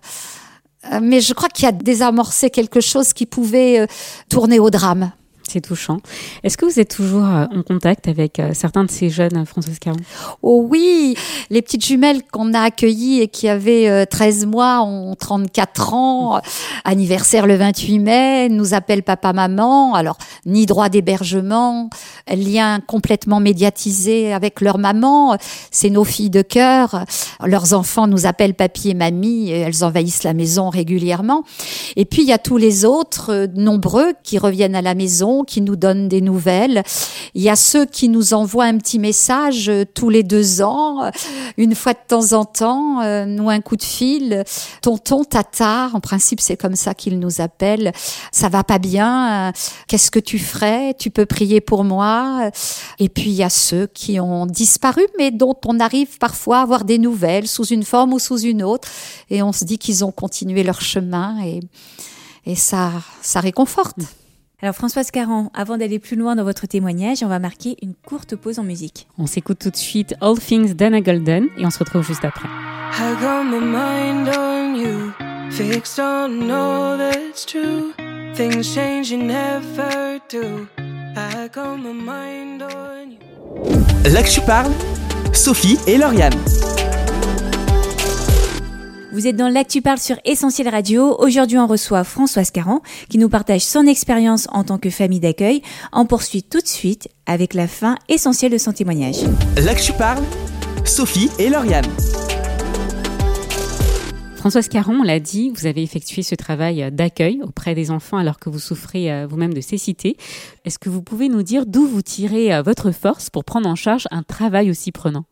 euh, 0.91 0.99
mais 1.01 1.19
je 1.19 1.33
crois 1.33 1.49
qu'il 1.49 1.67
a 1.67 1.71
désamorcé 1.71 2.49
quelque 2.49 2.79
chose 2.79 3.13
qui 3.13 3.25
pouvait 3.25 3.79
euh, 3.79 3.87
tourner 4.29 4.59
au 4.59 4.69
drame. 4.69 5.11
C'est 5.47 5.61
touchant. 5.61 5.99
Est-ce 6.43 6.57
que 6.57 6.65
vous 6.65 6.79
êtes 6.79 6.95
toujours 6.95 7.25
euh, 7.25 7.45
en 7.55 7.61
contact 7.61 8.07
avec 8.07 8.39
euh, 8.39 8.51
certains 8.53 8.83
de 8.83 8.89
ces 8.89 9.09
jeunes, 9.09 9.37
euh, 9.37 9.45
Françoise 9.45 9.77
Caron 9.77 9.99
Oh 10.41 10.65
oui, 10.67 11.15
les 11.51 11.61
petites 11.61 11.85
jumelles 11.85 12.23
qu'on 12.31 12.53
a 12.53 12.61
accueillies 12.61 13.21
et 13.21 13.27
qui 13.27 13.47
avaient 13.47 14.05
13 14.07 14.47
mois 14.47 14.81
ont 14.81 15.13
34 15.13 15.93
ans, 15.93 16.41
anniversaire 16.83 17.45
le 17.45 17.55
28 17.55 17.99
mai, 17.99 18.49
nous 18.49 18.73
appellent 18.73 19.03
papa-maman, 19.03 19.93
alors 19.93 20.17
ni 20.45 20.65
droit 20.65 20.89
d'hébergement, 20.89 21.89
lien 22.27 22.79
complètement 22.79 23.39
médiatisé 23.39 24.33
avec 24.33 24.61
leur 24.61 24.79
maman, 24.79 25.37
c'est 25.69 25.89
nos 25.89 26.03
filles 26.03 26.31
de 26.31 26.41
cœur, 26.41 27.05
leurs 27.43 27.73
enfants 27.73 28.07
nous 28.07 28.25
appellent 28.25 28.55
papy 28.55 28.89
et 28.89 28.93
mamie, 28.93 29.51
elles 29.51 29.83
envahissent 29.83 30.23
la 30.23 30.33
maison 30.33 30.69
régulièrement. 30.69 31.43
Et 31.95 32.05
puis 32.05 32.23
il 32.23 32.27
y 32.27 32.33
a 32.33 32.39
tous 32.39 32.57
les 32.57 32.83
autres, 32.85 33.47
nombreux, 33.55 34.13
qui 34.23 34.37
reviennent 34.37 34.75
à 34.75 34.81
la 34.81 34.95
maison 34.95 35.34
qui 35.43 35.61
nous 35.61 35.75
donnent 35.75 36.07
des 36.07 36.21
nouvelles. 36.21 36.83
Il 37.33 37.41
y 37.41 37.49
a 37.49 37.55
ceux 37.55 37.85
qui 37.85 38.09
nous 38.09 38.33
envoient 38.33 38.65
un 38.65 38.77
petit 38.77 38.99
message 38.99 39.69
euh, 39.69 39.83
tous 39.93 40.09
les 40.09 40.23
deux 40.23 40.61
ans, 40.61 41.03
euh, 41.03 41.09
une 41.57 41.75
fois 41.75 41.93
de 41.93 41.99
temps 42.07 42.33
en 42.33 42.45
temps, 42.45 43.01
euh, 43.01 43.37
ou 43.37 43.49
un 43.49 43.61
coup 43.61 43.75
de 43.75 43.83
fil. 43.83 44.43
Tonton, 44.81 45.23
tata, 45.23 45.89
en 45.93 45.99
principe 45.99 46.39
c'est 46.39 46.57
comme 46.57 46.75
ça 46.75 46.93
qu'ils 46.93 47.19
nous 47.19 47.41
appellent. 47.41 47.91
Ça 48.31 48.49
va 48.49 48.63
pas 48.63 48.79
bien. 48.79 49.51
Qu'est-ce 49.87 50.11
que 50.11 50.19
tu 50.19 50.39
ferais? 50.39 50.93
Tu 50.97 51.09
peux 51.09 51.25
prier 51.25 51.61
pour 51.61 51.83
moi? 51.83 52.49
Et 52.99 53.09
puis 53.09 53.31
il 53.31 53.35
y 53.35 53.43
a 53.43 53.49
ceux 53.49 53.87
qui 53.87 54.19
ont 54.19 54.45
disparu, 54.45 55.01
mais 55.17 55.31
dont 55.31 55.55
on 55.65 55.79
arrive 55.79 56.17
parfois 56.17 56.59
à 56.59 56.61
avoir 56.61 56.85
des 56.85 56.97
nouvelles 56.97 57.47
sous 57.47 57.65
une 57.65 57.83
forme 57.83 58.13
ou 58.13 58.19
sous 58.19 58.39
une 58.39 58.63
autre, 58.63 58.87
et 59.29 59.41
on 59.43 59.51
se 59.51 59.65
dit 59.65 59.77
qu'ils 59.77 60.05
ont 60.05 60.11
continué 60.11 60.63
leur 60.63 60.81
chemin 60.81 61.37
et 61.43 61.59
et 62.45 62.55
ça 62.55 62.91
ça 63.21 63.39
réconforte. 63.39 63.97
Alors 64.65 64.73
Françoise 64.73 65.11
Caron, 65.11 65.51
avant 65.53 65.77
d'aller 65.77 65.99
plus 65.99 66.15
loin 66.15 66.35
dans 66.35 66.43
votre 66.43 66.65
témoignage, 66.65 67.21
on 67.21 67.27
va 67.27 67.37
marquer 67.37 67.77
une 67.83 67.93
courte 67.93 68.35
pause 68.35 68.57
en 68.57 68.63
musique. 68.63 69.05
On 69.19 69.27
s'écoute 69.27 69.59
tout 69.59 69.69
de 69.69 69.75
suite 69.75 70.15
All 70.21 70.39
Things 70.39 70.73
Dana 70.73 71.01
Golden 71.01 71.45
et 71.59 71.67
on 71.67 71.69
se 71.69 71.77
retrouve 71.77 72.03
juste 72.03 72.25
après. 72.25 72.49
I 72.97 73.13
got 73.21 73.43
my 73.43 73.63
mind 73.63 74.27
on 74.35 74.73
you, 74.73 75.11
fixed 75.51 75.99
on 75.99 76.49
all 76.49 76.97
that's 76.97 77.45
true. 77.45 77.93
Things 78.33 78.63
change 78.63 79.11
you 79.11 79.19
never 79.19 80.19
do. 80.31 80.67
I 80.79 81.47
got 81.53 81.77
my 81.77 81.93
mind 81.93 82.63
on 82.63 83.11
you. 83.11 84.11
Là 84.11 84.23
que 84.23 84.31
je 84.31 84.41
parle, 84.41 84.71
Sophie 85.31 85.77
et 85.85 85.99
Lauriane. 85.99 86.33
Vous 89.15 89.27
êtes 89.27 89.37
dans 89.37 89.47
l'Actu 89.47 89.81
Parle 89.81 89.97
sur 89.97 90.17
Essentiel 90.25 90.67
Radio. 90.67 91.15
Aujourd'hui, 91.19 91.57
on 91.57 91.67
reçoit 91.67 92.03
Françoise 92.03 92.51
Caron 92.51 92.81
qui 93.07 93.17
nous 93.17 93.29
partage 93.29 93.61
son 93.61 93.87
expérience 93.87 94.45
en 94.51 94.65
tant 94.65 94.77
que 94.77 94.89
famille 94.89 95.21
d'accueil. 95.21 95.61
On 95.93 96.05
poursuit 96.05 96.43
tout 96.43 96.59
de 96.59 96.67
suite 96.67 97.07
avec 97.25 97.53
la 97.53 97.69
fin 97.69 97.95
essentielle 98.09 98.51
de 98.51 98.57
son 98.57 98.73
témoignage. 98.73 99.19
L'Actu 99.63 99.93
Parle, 99.93 100.25
Sophie 100.83 101.29
et 101.39 101.47
Lauriane. 101.47 101.85
Françoise 104.45 104.69
Caron, 104.69 104.99
on 104.99 105.01
l'a 105.01 105.19
dit, 105.19 105.49
vous 105.55 105.65
avez 105.65 105.81
effectué 105.81 106.21
ce 106.21 106.35
travail 106.35 106.91
d'accueil 106.91 107.41
auprès 107.41 107.73
des 107.73 107.89
enfants 107.89 108.17
alors 108.17 108.37
que 108.37 108.47
vous 108.47 108.59
souffrez 108.59 109.11
euh, 109.11 109.25
vous-même 109.25 109.55
de 109.55 109.59
cécité. 109.59 110.17
Est-ce 110.65 110.77
que 110.77 110.87
vous 110.87 111.01
pouvez 111.01 111.29
nous 111.29 111.41
dire 111.41 111.65
d'où 111.65 111.87
vous 111.87 112.03
tirez 112.03 112.53
euh, 112.53 112.61
votre 112.61 112.91
force 112.91 113.31
pour 113.31 113.43
prendre 113.43 113.67
en 113.67 113.73
charge 113.73 114.07
un 114.11 114.21
travail 114.21 114.69
aussi 114.69 114.91
prenant? 114.91 115.25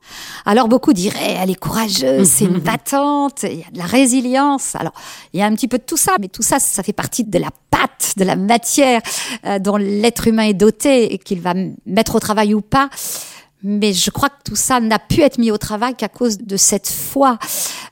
Alors 0.47 0.67
beaucoup 0.67 0.93
diraient, 0.93 1.37
elle 1.39 1.51
est 1.51 1.59
courageuse, 1.59 2.27
c'est 2.27 2.45
une 2.45 2.57
battante, 2.57 3.43
il 3.43 3.59
y 3.59 3.63
a 3.63 3.69
de 3.69 3.77
la 3.77 3.85
résilience. 3.85 4.75
Alors 4.77 4.93
il 5.31 5.39
y 5.39 5.43
a 5.43 5.45
un 5.45 5.53
petit 5.53 5.67
peu 5.67 5.77
de 5.77 5.83
tout 5.83 5.95
ça, 5.95 6.15
mais 6.19 6.27
tout 6.27 6.41
ça, 6.41 6.57
ça 6.57 6.81
fait 6.81 6.91
partie 6.91 7.23
de 7.23 7.37
la 7.37 7.49
pâte, 7.69 8.15
de 8.17 8.23
la 8.23 8.35
matière 8.35 9.01
euh, 9.45 9.59
dont 9.59 9.77
l'être 9.77 10.27
humain 10.27 10.45
est 10.45 10.55
doté 10.55 11.13
et 11.13 11.19
qu'il 11.19 11.39
va 11.39 11.53
mettre 11.85 12.15
au 12.15 12.19
travail 12.19 12.55
ou 12.55 12.61
pas. 12.61 12.89
Mais 13.61 13.93
je 13.93 14.09
crois 14.09 14.29
que 14.29 14.41
tout 14.43 14.57
ça 14.57 14.81
n'a 14.81 14.99
pu 14.99 15.21
être 15.21 15.37
mis 15.37 15.49
au 15.49 15.57
travail 15.57 15.95
qu'à 15.95 16.09
cause 16.09 16.37
de 16.39 16.57
cette 16.57 16.89
foi 16.89 17.37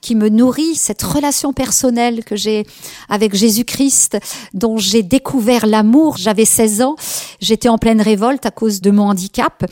qui 0.01 0.15
me 0.15 0.29
nourrit, 0.29 0.75
cette 0.75 1.01
relation 1.03 1.53
personnelle 1.53 2.23
que 2.23 2.35
j'ai 2.35 2.65
avec 3.07 3.35
Jésus-Christ, 3.35 4.17
dont 4.53 4.77
j'ai 4.77 5.03
découvert 5.03 5.67
l'amour. 5.67 6.17
J'avais 6.17 6.45
16 6.45 6.81
ans, 6.81 6.95
j'étais 7.39 7.69
en 7.69 7.77
pleine 7.77 8.01
révolte 8.01 8.45
à 8.45 8.51
cause 8.51 8.81
de 8.81 8.91
mon 8.91 9.03
handicap. 9.03 9.63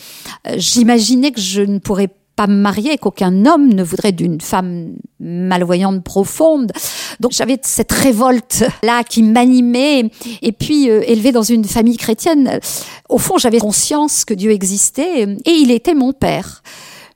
Euh, 0.48 0.54
j'imaginais 0.58 1.32
que 1.32 1.42
je 1.42 1.62
ne 1.62 1.80
pourrais 1.80 2.10
pas 2.36 2.48
me 2.48 2.56
marier, 2.56 2.98
qu'aucun 2.98 3.46
homme 3.46 3.74
ne 3.74 3.84
voudrait 3.84 4.14
d'une 4.14 4.40
femme 4.40 4.94
malvoyante 5.20 6.04
profonde. 6.04 6.72
Donc 7.20 7.32
j'avais 7.34 7.60
cette 7.64 7.92
révolte 7.92 8.64
là 8.82 9.04
qui 9.04 9.24
m'animait. 9.24 10.10
Et 10.42 10.52
puis 10.52 10.90
euh, 10.90 11.02
élevée 11.06 11.32
dans 11.34 11.44
une 11.44 11.66
famille 11.66 11.98
chrétienne, 11.98 12.60
au 13.10 13.18
fond 13.18 13.38
j'avais 13.38 13.60
conscience 13.60 14.24
que 14.24 14.34
Dieu 14.34 14.52
existait 14.52 15.24
et 15.24 15.52
il 15.52 15.72
était 15.72 15.96
mon 15.96 16.14
père 16.14 16.62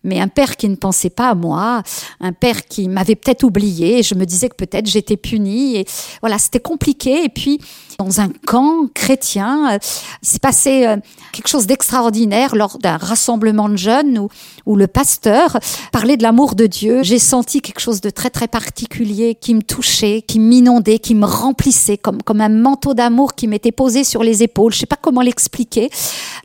mais 0.04 0.20
un 0.20 0.28
père 0.28 0.56
qui 0.58 0.70
ne 0.70 0.76
pensait 0.76 1.10
pas 1.10 1.30
à 1.30 1.36
moi, 1.36 1.84
un 2.20 2.34
père 2.34 2.66
qui 2.66 2.90
m'avait 2.90 3.16
peut-être 3.16 3.44
oublié. 3.44 4.04
Je 4.04 4.16
me 4.16 4.26
disais 4.26 4.50
que 4.50 4.56
peut-être 4.56 4.88
j'étais 4.88 5.18
punie. 5.18 5.78
Et 5.78 5.86
voilà, 6.22 6.38
c'était 6.38 6.60
compliqué. 6.60 7.24
Et 7.24 7.30
puis, 7.30 7.60
dans 7.98 8.20
un 8.22 8.30
camp 8.46 8.88
chrétien, 8.94 9.74
euh, 9.74 9.78
il 10.22 10.28
s'est 10.28 10.40
passé 10.40 10.86
euh, 10.86 10.98
quelque 11.32 11.48
chose 11.48 11.68
d'extraordinaire 11.68 12.56
lors 12.56 12.78
d'un 12.80 12.98
rassemblement 12.98 13.70
de 13.70 13.78
jeunes 13.78 14.28
où, 14.66 14.76
le 14.76 14.88
pasteur 14.88 15.58
parlait 15.92 16.18
de 16.18 16.24
l'amour 16.24 16.56
de 16.56 16.66
Dieu. 16.66 17.04
J'ai 17.04 17.20
senti 17.20 17.62
quelque 17.62 17.80
chose 17.80 18.02
de 18.02 18.10
très 18.10 18.30
très 18.30 18.48
particulier 18.48 19.36
qui 19.36 19.54
me 19.54 19.62
touchait, 19.62 20.24
qui 20.28 20.40
m'inondait, 20.40 21.00
qui 21.00 21.16
me 21.16 21.26
remplissait 21.26 21.98
comme 21.98 22.24
comme 22.24 22.42
un 22.42 22.50
manteau 22.50 22.94
d'amour 22.94 23.36
qui 23.36 23.48
m'était 23.48 23.72
posé 23.72 24.04
sur 24.04 24.24
les 24.24 24.44
épaules. 24.44 24.74
Je 24.74 24.80
sais 24.80 24.86
pas 24.86 24.98
comment 25.00 25.22
l'expliquer. 25.22 25.90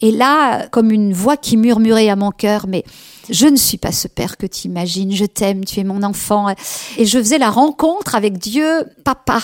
Et 0.00 0.10
là, 0.10 0.66
comme 0.68 0.90
une 0.90 1.12
voix 1.12 1.36
qui 1.36 1.56
murmurait 1.56 2.08
à 2.08 2.16
mon 2.16 2.30
cœur, 2.30 2.66
mais 2.68 2.84
je 3.30 3.46
ne 3.46 3.56
suis 3.56 3.78
pas 3.78 3.92
ce 3.92 4.08
père 4.08 4.36
que 4.36 4.46
tu 4.46 4.68
imagines, 4.68 5.12
je 5.12 5.24
t'aime, 5.24 5.64
tu 5.64 5.80
es 5.80 5.84
mon 5.84 6.02
enfant. 6.02 6.48
Et 6.96 7.06
je 7.06 7.18
faisais 7.18 7.38
la 7.38 7.50
rencontre 7.50 8.14
avec 8.14 8.38
Dieu, 8.38 8.84
papa, 9.04 9.40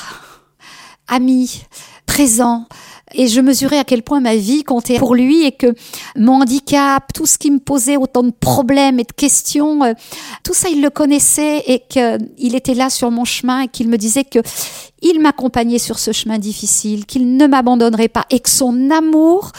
ami, 1.08 1.64
présent. 2.06 2.66
Et 3.12 3.28
je 3.28 3.40
mesurais 3.40 3.78
à 3.78 3.84
quel 3.84 4.02
point 4.02 4.20
ma 4.20 4.34
vie 4.34 4.64
comptait 4.64 4.98
pour 4.98 5.14
lui 5.14 5.44
et 5.44 5.52
que 5.52 5.74
mon 6.16 6.40
handicap, 6.40 7.12
tout 7.12 7.26
ce 7.26 7.38
qui 7.38 7.50
me 7.50 7.58
posait 7.58 7.96
autant 7.96 8.22
de 8.22 8.32
problèmes 8.32 8.98
et 8.98 9.04
de 9.04 9.12
questions, 9.12 9.84
euh, 9.84 9.92
tout 10.42 10.54
ça 10.54 10.68
il 10.68 10.82
le 10.82 10.90
connaissait 10.90 11.62
et 11.66 11.82
qu'il 11.88 12.54
était 12.54 12.74
là 12.74 12.90
sur 12.90 13.10
mon 13.10 13.24
chemin 13.24 13.62
et 13.62 13.68
qu'il 13.68 13.88
me 13.88 13.98
disait 13.98 14.24
que 14.24 14.40
il 15.02 15.20
m'accompagnait 15.20 15.78
sur 15.78 15.98
ce 15.98 16.12
chemin 16.12 16.38
difficile, 16.38 17.04
qu'il 17.04 17.36
ne 17.36 17.46
m'abandonnerait 17.46 18.08
pas 18.08 18.24
et 18.30 18.40
que 18.40 18.50
son 18.50 18.90
amour, 18.90 19.52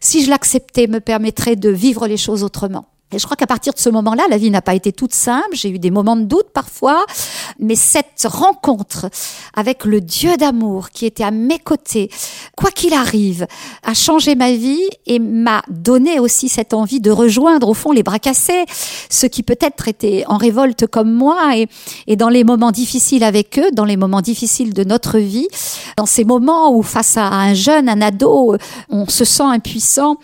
si 0.00 0.24
je 0.24 0.30
l'acceptais, 0.30 0.86
me 0.86 1.00
permettrait 1.00 1.56
de 1.56 1.68
vivre 1.68 2.06
les 2.06 2.16
choses 2.16 2.42
autrement. 2.42 2.86
Et 3.12 3.20
je 3.20 3.24
crois 3.24 3.36
qu'à 3.36 3.46
partir 3.46 3.72
de 3.72 3.78
ce 3.78 3.88
moment-là, 3.90 4.24
la 4.28 4.36
vie 4.36 4.50
n'a 4.50 4.62
pas 4.62 4.74
été 4.74 4.92
toute 4.92 5.14
simple. 5.14 5.50
J'ai 5.52 5.70
eu 5.70 5.78
des 5.78 5.92
moments 5.92 6.16
de 6.16 6.24
doute 6.24 6.48
parfois, 6.52 7.06
mais 7.60 7.76
cette 7.76 8.26
rencontre 8.28 9.06
avec 9.54 9.84
le 9.84 10.00
Dieu 10.00 10.36
d'amour 10.36 10.90
qui 10.90 11.06
était 11.06 11.22
à 11.22 11.30
mes 11.30 11.60
côtés, 11.60 12.10
quoi 12.56 12.72
qu'il 12.72 12.94
arrive, 12.94 13.46
a 13.84 13.94
changé 13.94 14.34
ma 14.34 14.50
vie 14.50 14.88
et 15.06 15.20
m'a 15.20 15.62
donné 15.68 16.18
aussi 16.18 16.48
cette 16.48 16.74
envie 16.74 16.98
de 16.98 17.12
rejoindre 17.12 17.68
au 17.68 17.74
fond 17.74 17.92
les 17.92 18.02
bras 18.02 18.18
cassés, 18.18 18.64
ceux 19.08 19.28
qui 19.28 19.44
peut-être 19.44 19.86
étaient 19.86 20.24
en 20.26 20.36
révolte 20.36 20.88
comme 20.88 21.12
moi 21.12 21.56
et, 21.56 21.68
et 22.08 22.16
dans 22.16 22.28
les 22.28 22.42
moments 22.42 22.72
difficiles 22.72 23.22
avec 23.22 23.56
eux, 23.60 23.70
dans 23.72 23.84
les 23.84 23.96
moments 23.96 24.20
difficiles 24.20 24.74
de 24.74 24.82
notre 24.82 25.18
vie, 25.18 25.46
dans 25.96 26.06
ces 26.06 26.24
moments 26.24 26.74
où 26.74 26.82
face 26.82 27.16
à 27.16 27.28
un 27.28 27.54
jeune, 27.54 27.88
un 27.88 28.02
ado, 28.02 28.56
on 28.88 29.06
se 29.06 29.24
sent 29.24 29.44
impuissant, 29.44 30.16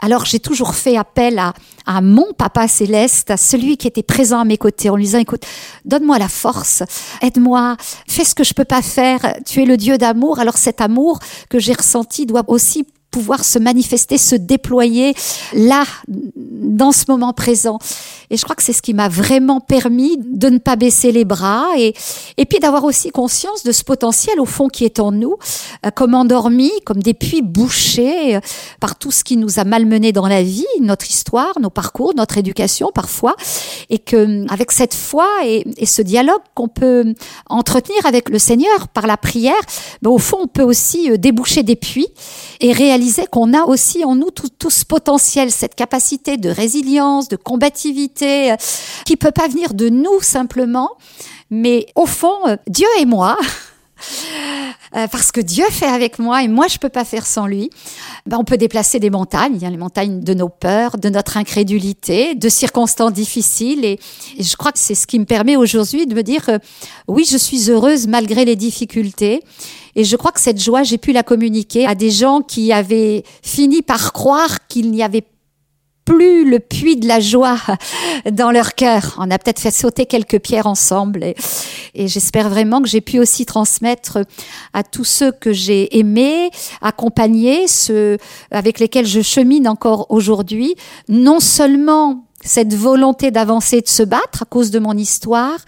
alors 0.00 0.24
j'ai 0.24 0.40
toujours 0.40 0.74
fait 0.74 0.96
appel 0.96 1.38
à, 1.38 1.54
à, 1.86 2.00
mon 2.00 2.32
papa 2.32 2.68
céleste, 2.68 3.30
à 3.30 3.36
celui 3.36 3.76
qui 3.76 3.86
était 3.86 4.02
présent 4.02 4.40
à 4.40 4.44
mes 4.44 4.56
côtés, 4.56 4.90
en 4.90 4.96
lui 4.96 5.04
disant, 5.04 5.18
écoute, 5.18 5.44
donne-moi 5.84 6.18
la 6.18 6.28
force, 6.28 6.82
aide-moi, 7.22 7.76
fais 8.08 8.24
ce 8.24 8.34
que 8.34 8.44
je 8.44 8.54
peux 8.54 8.64
pas 8.64 8.82
faire, 8.82 9.34
tu 9.46 9.62
es 9.62 9.66
le 9.66 9.76
Dieu 9.76 9.98
d'amour, 9.98 10.38
alors 10.38 10.56
cet 10.56 10.80
amour 10.80 11.18
que 11.48 11.58
j'ai 11.58 11.74
ressenti 11.74 12.26
doit 12.26 12.44
aussi 12.48 12.86
pouvoir 13.10 13.44
se 13.44 13.58
manifester, 13.58 14.18
se 14.18 14.36
déployer 14.36 15.14
là, 15.52 15.84
dans 16.08 16.92
ce 16.92 17.04
moment 17.08 17.32
présent. 17.32 17.78
Et 18.30 18.36
je 18.36 18.44
crois 18.44 18.54
que 18.54 18.62
c'est 18.62 18.72
ce 18.72 18.82
qui 18.82 18.94
m'a 18.94 19.08
vraiment 19.08 19.60
permis 19.60 20.16
de 20.18 20.48
ne 20.48 20.58
pas 20.58 20.76
baisser 20.76 21.10
les 21.10 21.24
bras 21.24 21.66
et, 21.76 21.94
et 22.36 22.46
puis 22.46 22.60
d'avoir 22.60 22.84
aussi 22.84 23.10
conscience 23.10 23.64
de 23.64 23.72
ce 23.72 23.82
potentiel 23.82 24.38
au 24.38 24.44
fond 24.44 24.68
qui 24.68 24.84
est 24.84 25.00
en 25.00 25.10
nous, 25.10 25.36
euh, 25.84 25.90
comme 25.90 26.14
endormi, 26.14 26.70
comme 26.84 27.02
des 27.02 27.14
puits 27.14 27.42
bouchés 27.42 28.36
euh, 28.36 28.40
par 28.78 28.96
tout 28.96 29.10
ce 29.10 29.24
qui 29.24 29.36
nous 29.36 29.58
a 29.58 29.64
malmenés 29.64 30.12
dans 30.12 30.28
la 30.28 30.44
vie, 30.44 30.64
notre 30.80 31.10
histoire, 31.10 31.58
nos 31.60 31.70
parcours, 31.70 32.14
notre 32.14 32.38
éducation 32.38 32.90
parfois, 32.94 33.34
et 33.88 33.98
que 33.98 34.48
avec 34.52 34.70
cette 34.70 34.94
foi 34.94 35.26
et, 35.44 35.66
et 35.76 35.86
ce 35.86 36.02
dialogue 36.02 36.42
qu'on 36.54 36.68
peut 36.68 37.14
entretenir 37.48 38.06
avec 38.06 38.28
le 38.28 38.38
Seigneur 38.38 38.86
par 38.88 39.08
la 39.08 39.16
prière, 39.16 39.60
ben, 40.02 40.10
au 40.10 40.18
fond 40.18 40.38
on 40.42 40.46
peut 40.46 40.62
aussi 40.62 41.10
euh, 41.10 41.16
déboucher 41.16 41.64
des 41.64 41.76
puits 41.76 42.08
et 42.60 42.72
réaliser 42.72 42.99
qu'on 43.30 43.54
a 43.54 43.64
aussi 43.64 44.04
en 44.04 44.14
nous 44.14 44.30
tout, 44.30 44.70
ce 44.70 44.84
potentiel, 44.84 45.50
cette 45.50 45.74
capacité 45.74 46.36
de 46.36 46.50
résilience, 46.50 47.28
de 47.28 47.36
combativité, 47.36 48.52
euh, 48.52 48.56
qui 49.04 49.16
peut 49.16 49.30
pas 49.30 49.48
venir 49.48 49.74
de 49.74 49.88
nous 49.88 50.20
simplement, 50.20 50.90
mais 51.50 51.86
au 51.94 52.06
fond, 52.06 52.46
euh, 52.46 52.56
Dieu 52.66 52.88
et 52.98 53.06
moi. 53.06 53.36
Euh, 54.96 55.06
parce 55.06 55.30
que 55.30 55.40
Dieu 55.40 55.64
fait 55.70 55.86
avec 55.86 56.18
moi 56.18 56.42
et 56.42 56.48
moi 56.48 56.66
je 56.68 56.78
peux 56.78 56.88
pas 56.88 57.04
faire 57.04 57.26
sans 57.26 57.46
lui. 57.46 57.70
Ben, 58.26 58.38
on 58.38 58.44
peut 58.44 58.56
déplacer 58.56 58.98
des 58.98 59.10
montagnes, 59.10 59.64
a 59.64 59.70
les 59.70 59.76
montagnes 59.76 60.20
de 60.20 60.34
nos 60.34 60.48
peurs, 60.48 60.98
de 60.98 61.08
notre 61.08 61.36
incrédulité, 61.36 62.34
de 62.34 62.48
circonstances 62.48 63.12
difficiles 63.12 63.84
et, 63.84 63.98
je 64.38 64.56
crois 64.56 64.72
que 64.72 64.78
c'est 64.78 64.94
ce 64.94 65.06
qui 65.06 65.18
me 65.18 65.26
permet 65.26 65.56
aujourd'hui 65.56 66.06
de 66.06 66.14
me 66.14 66.22
dire 66.22 66.50
oui, 67.06 67.24
je 67.24 67.36
suis 67.36 67.70
heureuse 67.70 68.06
malgré 68.06 68.44
les 68.44 68.56
difficultés 68.56 69.42
et 69.96 70.04
je 70.04 70.16
crois 70.16 70.32
que 70.32 70.40
cette 70.40 70.60
joie, 70.60 70.82
j'ai 70.82 70.98
pu 70.98 71.12
la 71.12 71.22
communiquer 71.22 71.86
à 71.86 71.94
des 71.94 72.10
gens 72.10 72.40
qui 72.40 72.72
avaient 72.72 73.24
fini 73.42 73.82
par 73.82 74.12
croire 74.12 74.66
qu'il 74.68 74.90
n'y 74.90 75.02
avait 75.02 75.24
plus 76.10 76.44
le 76.44 76.58
puits 76.58 76.96
de 76.96 77.06
la 77.06 77.20
joie 77.20 77.58
dans 78.30 78.50
leur 78.50 78.74
cœur. 78.74 79.16
On 79.18 79.30
a 79.30 79.38
peut-être 79.38 79.60
fait 79.60 79.70
sauter 79.70 80.06
quelques 80.06 80.40
pierres 80.40 80.66
ensemble 80.66 81.22
et, 81.22 82.08
j'espère 82.08 82.48
vraiment 82.48 82.82
que 82.82 82.88
j'ai 82.88 83.00
pu 83.00 83.18
aussi 83.18 83.46
transmettre 83.46 84.18
à 84.72 84.82
tous 84.82 85.04
ceux 85.04 85.32
que 85.32 85.52
j'ai 85.52 85.98
aimés, 85.98 86.50
accompagnés, 86.82 87.68
ceux 87.68 88.18
avec 88.50 88.80
lesquels 88.80 89.06
je 89.06 89.20
chemine 89.20 89.68
encore 89.68 90.06
aujourd'hui, 90.10 90.74
non 91.08 91.40
seulement 91.40 92.24
cette 92.42 92.74
volonté 92.74 93.30
d'avancer, 93.30 93.80
de 93.80 93.88
se 93.88 94.02
battre 94.02 94.42
à 94.42 94.46
cause 94.46 94.70
de 94.70 94.78
mon 94.78 94.96
histoire, 94.96 95.58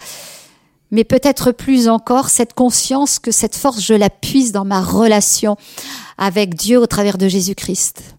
mais 0.91 1.03
peut-être 1.03 1.51
plus 1.51 1.87
encore 1.87 2.29
cette 2.29 2.53
conscience 2.53 3.19
que 3.19 3.31
cette 3.31 3.55
force, 3.55 3.81
je 3.81 3.93
la 3.93 4.09
puise 4.09 4.51
dans 4.51 4.65
ma 4.65 4.81
relation 4.81 5.55
avec 6.17 6.55
Dieu 6.55 6.79
au 6.79 6.85
travers 6.85 7.17
de 7.17 7.27
Jésus-Christ. 7.27 8.15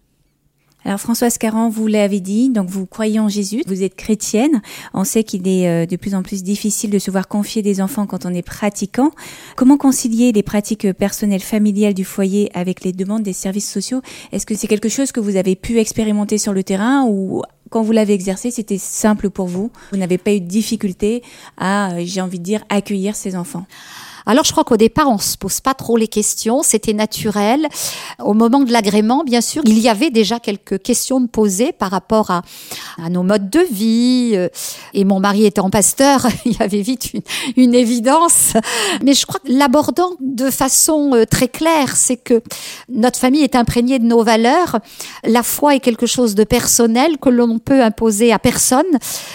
Alors 0.87 0.99
Françoise 0.99 1.39
Caron, 1.39 1.67
vous 1.67 1.87
l'avez 1.87 2.19
dit, 2.19 2.51
donc 2.51 2.69
vous 2.69 2.85
croyez 2.85 3.19
en 3.19 3.27
Jésus, 3.27 3.63
vous 3.65 3.81
êtes 3.81 3.95
chrétienne. 3.95 4.61
On 4.93 5.03
sait 5.03 5.23
qu'il 5.23 5.47
est 5.47 5.67
euh, 5.67 5.85
de 5.87 5.95
plus 5.95 6.13
en 6.13 6.21
plus 6.21 6.43
difficile 6.43 6.91
de 6.91 6.99
se 6.99 7.09
voir 7.09 7.27
confier 7.27 7.63
des 7.63 7.81
enfants 7.81 8.05
quand 8.05 8.27
on 8.27 8.33
est 8.35 8.43
pratiquant. 8.43 9.09
Comment 9.55 9.77
concilier 9.77 10.31
les 10.31 10.43
pratiques 10.43 10.93
personnelles 10.93 11.41
familiales 11.41 11.95
du 11.95 12.05
foyer 12.05 12.51
avec 12.53 12.83
les 12.83 12.93
demandes 12.93 13.23
des 13.23 13.33
services 13.33 13.67
sociaux? 13.67 14.03
Est-ce 14.31 14.45
que 14.45 14.53
c'est 14.53 14.67
quelque 14.67 14.87
chose 14.87 15.11
que 15.11 15.19
vous 15.19 15.37
avez 15.37 15.55
pu 15.55 15.79
expérimenter 15.79 16.37
sur 16.37 16.53
le 16.53 16.63
terrain 16.63 17.03
ou 17.09 17.41
quand 17.71 17.81
vous 17.81 17.91
l'avez 17.91 18.13
exercé, 18.13 18.51
c'était 18.51 18.77
simple 18.77 19.31
pour 19.31 19.47
vous? 19.47 19.71
Vous 19.91 19.97
n'avez 19.97 20.19
pas 20.19 20.33
eu 20.33 20.39
de 20.39 20.45
difficulté 20.45 21.23
à, 21.57 21.93
euh, 21.93 22.03
j'ai 22.05 22.21
envie 22.21 22.37
de 22.37 22.43
dire, 22.43 22.63
accueillir 22.69 23.15
ces 23.15 23.35
enfants? 23.35 23.65
Alors 24.27 24.43
je 24.43 24.51
crois 24.51 24.63
qu'au 24.63 24.77
départ, 24.77 25.07
on 25.09 25.19
se 25.19 25.37
pose 25.37 25.59
pas 25.59 25.73
trop 25.73 25.97
les 25.97 26.07
questions, 26.07 26.63
c'était 26.63 26.93
naturel. 26.93 27.67
Au 28.19 28.33
moment 28.33 28.61
de 28.61 28.71
l'agrément, 28.71 29.23
bien 29.23 29.41
sûr, 29.41 29.61
il 29.65 29.77
y 29.79 29.87
avait 29.87 30.09
déjà 30.09 30.39
quelques 30.39 30.81
questions 30.81 31.21
de 31.21 31.27
poser 31.27 31.71
par 31.73 31.91
rapport 31.91 32.31
à, 32.31 32.41
nos 33.09 33.23
modes 33.23 33.49
de 33.49 33.59
vie. 33.71 34.31
euh, 34.35 34.49
Et 34.93 35.05
mon 35.05 35.19
mari 35.19 35.45
étant 35.45 35.69
pasteur, 35.69 36.25
il 36.45 36.53
y 36.53 36.63
avait 36.63 36.81
vite 36.81 37.13
une, 37.13 37.21
une 37.55 37.75
évidence. 37.75 38.53
Mais 39.03 39.13
je 39.13 39.25
crois 39.25 39.39
que 39.39 39.51
l'abordant 39.51 40.11
de 40.19 40.49
façon 40.49 41.11
euh, 41.13 41.25
très 41.25 41.47
claire, 41.47 41.95
c'est 41.95 42.17
que 42.17 42.41
notre 42.89 43.19
famille 43.19 43.43
est 43.43 43.55
imprégnée 43.55 43.99
de 43.99 44.05
nos 44.05 44.23
valeurs. 44.23 44.79
La 45.23 45.43
foi 45.43 45.75
est 45.75 45.79
quelque 45.79 46.07
chose 46.07 46.33
de 46.35 46.43
personnel 46.43 47.17
que 47.19 47.29
l'on 47.29 47.59
peut 47.59 47.83
imposer 47.83 48.33
à 48.33 48.39
personne, 48.39 48.85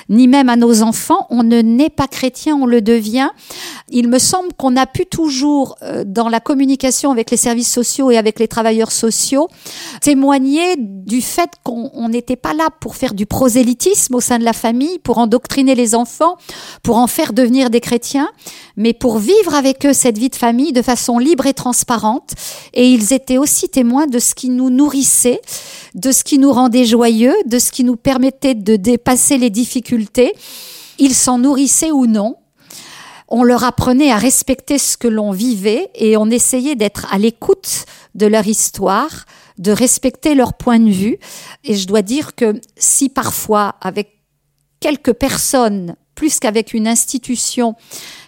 ni 0.09 0.26
même 0.26 0.48
à 0.48 0.57
nos 0.57 0.83
enfants. 0.83 1.26
On 1.31 1.42
ne 1.42 1.61
naît 1.61 1.90
pas 1.90 2.09
chrétien, 2.09 2.57
on 2.57 2.66
le 2.66 2.81
devient. 2.83 3.31
Il 3.90 4.09
me 4.09 4.18
semble 4.18 4.53
qu'on 4.57 4.76
a 4.76 4.79
pu 4.86 5.06
toujours, 5.06 5.76
euh, 5.82 6.04
dans 6.06 6.28
la 6.28 6.40
communication 6.40 7.10
avec 7.10 7.30
les 7.30 7.36
services 7.36 7.72
sociaux 7.72 8.10
et 8.10 8.16
avec 8.16 8.38
les 8.38 8.48
travailleurs 8.48 8.92
sociaux, 8.92 9.48
témoigner 10.00 10.76
du 10.78 11.20
fait 11.22 11.50
qu'on 11.64 11.90
on 11.94 12.08
n'était 12.08 12.36
pas 12.36 12.54
là 12.54 12.68
pour 12.80 12.96
faire 12.96 13.14
du 13.14 13.26
prosélytisme 13.26 14.14
au 14.14 14.20
sein 14.20 14.38
de 14.38 14.44
la 14.44 14.52
famille, 14.52 14.98
pour 14.98 15.18
endoctriner 15.18 15.74
les 15.74 15.94
enfants, 15.94 16.36
pour 16.82 16.96
en 16.96 17.06
faire 17.06 17.32
devenir 17.32 17.70
des 17.70 17.80
chrétiens, 17.80 18.30
mais 18.76 18.92
pour 18.92 19.18
vivre 19.18 19.54
avec 19.54 19.86
eux 19.86 19.92
cette 19.92 20.18
vie 20.18 20.30
de 20.30 20.36
famille 20.36 20.72
de 20.72 20.82
façon 20.82 21.18
libre 21.18 21.46
et 21.46 21.54
transparente. 21.54 22.32
Et 22.74 22.90
ils 22.90 23.12
étaient 23.12 23.38
aussi 23.38 23.68
témoins 23.68 24.06
de 24.06 24.18
ce 24.18 24.34
qui 24.34 24.50
nous 24.50 24.70
nourrissait, 24.70 25.40
de 25.94 26.12
ce 26.12 26.24
qui 26.24 26.38
nous 26.38 26.52
rendait 26.52 26.84
joyeux, 26.84 27.34
de 27.46 27.58
ce 27.58 27.72
qui 27.72 27.84
nous 27.84 27.96
permettait 27.96 28.54
de 28.54 28.76
dépasser 28.76 29.38
les 29.38 29.50
difficultés. 29.50 30.32
Ils 30.98 31.14
s'en 31.14 31.38
nourrissaient 31.38 31.90
ou 31.90 32.06
non. 32.06 32.36
On 33.30 33.44
leur 33.44 33.62
apprenait 33.62 34.10
à 34.10 34.16
respecter 34.16 34.76
ce 34.78 34.96
que 34.96 35.08
l'on 35.08 35.30
vivait 35.30 35.90
et 35.94 36.16
on 36.16 36.30
essayait 36.30 36.74
d'être 36.74 37.06
à 37.12 37.18
l'écoute 37.18 37.86
de 38.16 38.26
leur 38.26 38.46
histoire, 38.46 39.24
de 39.58 39.70
respecter 39.70 40.34
leur 40.34 40.54
point 40.54 40.80
de 40.80 40.90
vue. 40.90 41.18
Et 41.62 41.76
je 41.76 41.86
dois 41.86 42.02
dire 42.02 42.34
que 42.34 42.60
si 42.76 43.08
parfois, 43.08 43.76
avec 43.80 44.18
quelques 44.80 45.12
personnes, 45.12 45.94
plus 46.20 46.40
qu'avec 46.40 46.74
une 46.74 46.88
institution, 46.88 47.76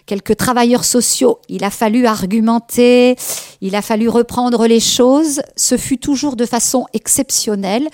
quelques 0.05 0.37
travailleurs 0.37 0.85
sociaux, 0.85 1.39
il 1.49 1.63
a 1.63 1.69
fallu 1.69 2.07
argumenter, 2.07 3.15
il 3.61 3.75
a 3.75 3.81
fallu 3.81 4.09
reprendre 4.09 4.65
les 4.65 4.79
choses, 4.79 5.41
ce 5.55 5.77
fut 5.77 5.99
toujours 5.99 6.35
de 6.35 6.45
façon 6.45 6.87
exceptionnelle, 6.93 7.87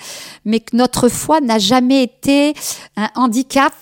mais 0.44 0.60
que 0.60 0.76
notre 0.76 1.08
foi 1.08 1.40
n'a 1.40 1.58
jamais 1.58 2.02
été 2.02 2.54
un 2.96 3.10
handicap 3.14 3.74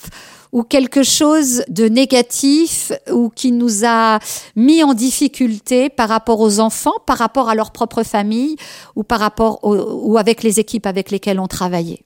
ou 0.53 0.63
quelque 0.63 1.03
chose 1.03 1.63
de 1.69 1.89
négatif 1.89 2.93
ou 3.11 3.31
qui 3.31 3.53
nous 3.53 3.85
a 3.85 4.19
mis 4.57 4.83
en 4.83 4.95
difficulté 4.95 5.89
par 5.89 6.09
rapport 6.09 6.41
aux 6.41 6.61
enfants, 6.61 6.99
par 7.07 7.19
rapport 7.19 7.49
à 7.49 7.55
leur 7.55 7.71
propre 7.71 8.03
famille 8.03 8.57
ou 8.97 9.03
par 9.03 9.21
rapport 9.21 9.61
ou 9.63 10.19
avec 10.19 10.43
les 10.43 10.61
équipes 10.61 10.87
avec 10.87 11.11
lesquelles 11.11 11.41
on 11.41 11.49
travaillait. 11.49 12.05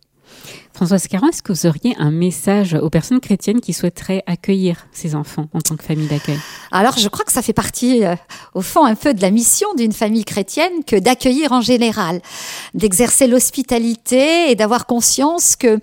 Françoise 0.74 1.06
Caron, 1.06 1.28
est-ce 1.28 1.42
que 1.42 1.52
vous 1.52 1.66
auriez 1.66 1.94
un 1.98 2.10
message 2.10 2.74
aux 2.74 2.88
personnes 2.88 3.20
chrétiennes 3.20 3.60
qui 3.60 3.72
souhaiteraient 3.72 4.22
accueillir 4.26 4.86
ces 4.92 5.14
enfants 5.14 5.48
en 5.52 5.60
tant 5.60 5.76
que 5.76 5.84
famille 5.84 6.08
d'accueil? 6.08 6.38
Alors, 6.70 6.96
je 6.98 7.08
crois 7.08 7.24
que 7.24 7.32
ça 7.32 7.42
fait 7.42 7.52
partie, 7.52 8.04
euh, 8.04 8.16
au 8.54 8.62
fond, 8.62 8.84
un 8.84 8.94
peu 8.94 9.12
de 9.12 9.20
la 9.20 9.30
mission 9.30 9.68
d'une 9.74 9.92
famille 9.92 10.24
chrétienne 10.24 10.82
que 10.86 10.96
d'accueillir 10.96 11.52
en 11.52 11.60
général, 11.60 12.22
d'exercer 12.72 13.26
l'hospitalité 13.26 14.50
et 14.50 14.54
d'avoir 14.54 14.86
conscience 14.86 15.56
que, 15.56 15.78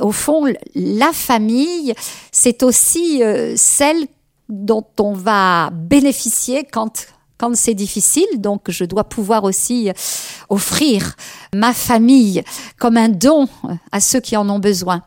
au 0.00 0.12
fond, 0.12 0.44
la 0.74 1.12
famille, 1.12 1.94
c'est 2.30 2.62
aussi 2.62 3.22
euh, 3.22 3.54
celle 3.56 4.06
dont 4.50 4.86
on 5.00 5.14
va 5.14 5.70
bénéficier 5.72 6.64
quand 6.70 7.06
c'est 7.52 7.74
difficile, 7.74 8.26
donc 8.38 8.70
je 8.70 8.84
dois 8.84 9.04
pouvoir 9.04 9.44
aussi 9.44 9.90
offrir 10.48 11.14
ma 11.54 11.74
famille 11.74 12.42
comme 12.78 12.96
un 12.96 13.10
don 13.10 13.48
à 13.92 14.00
ceux 14.00 14.20
qui 14.20 14.36
en 14.36 14.48
ont 14.48 14.58
besoin. 14.58 15.02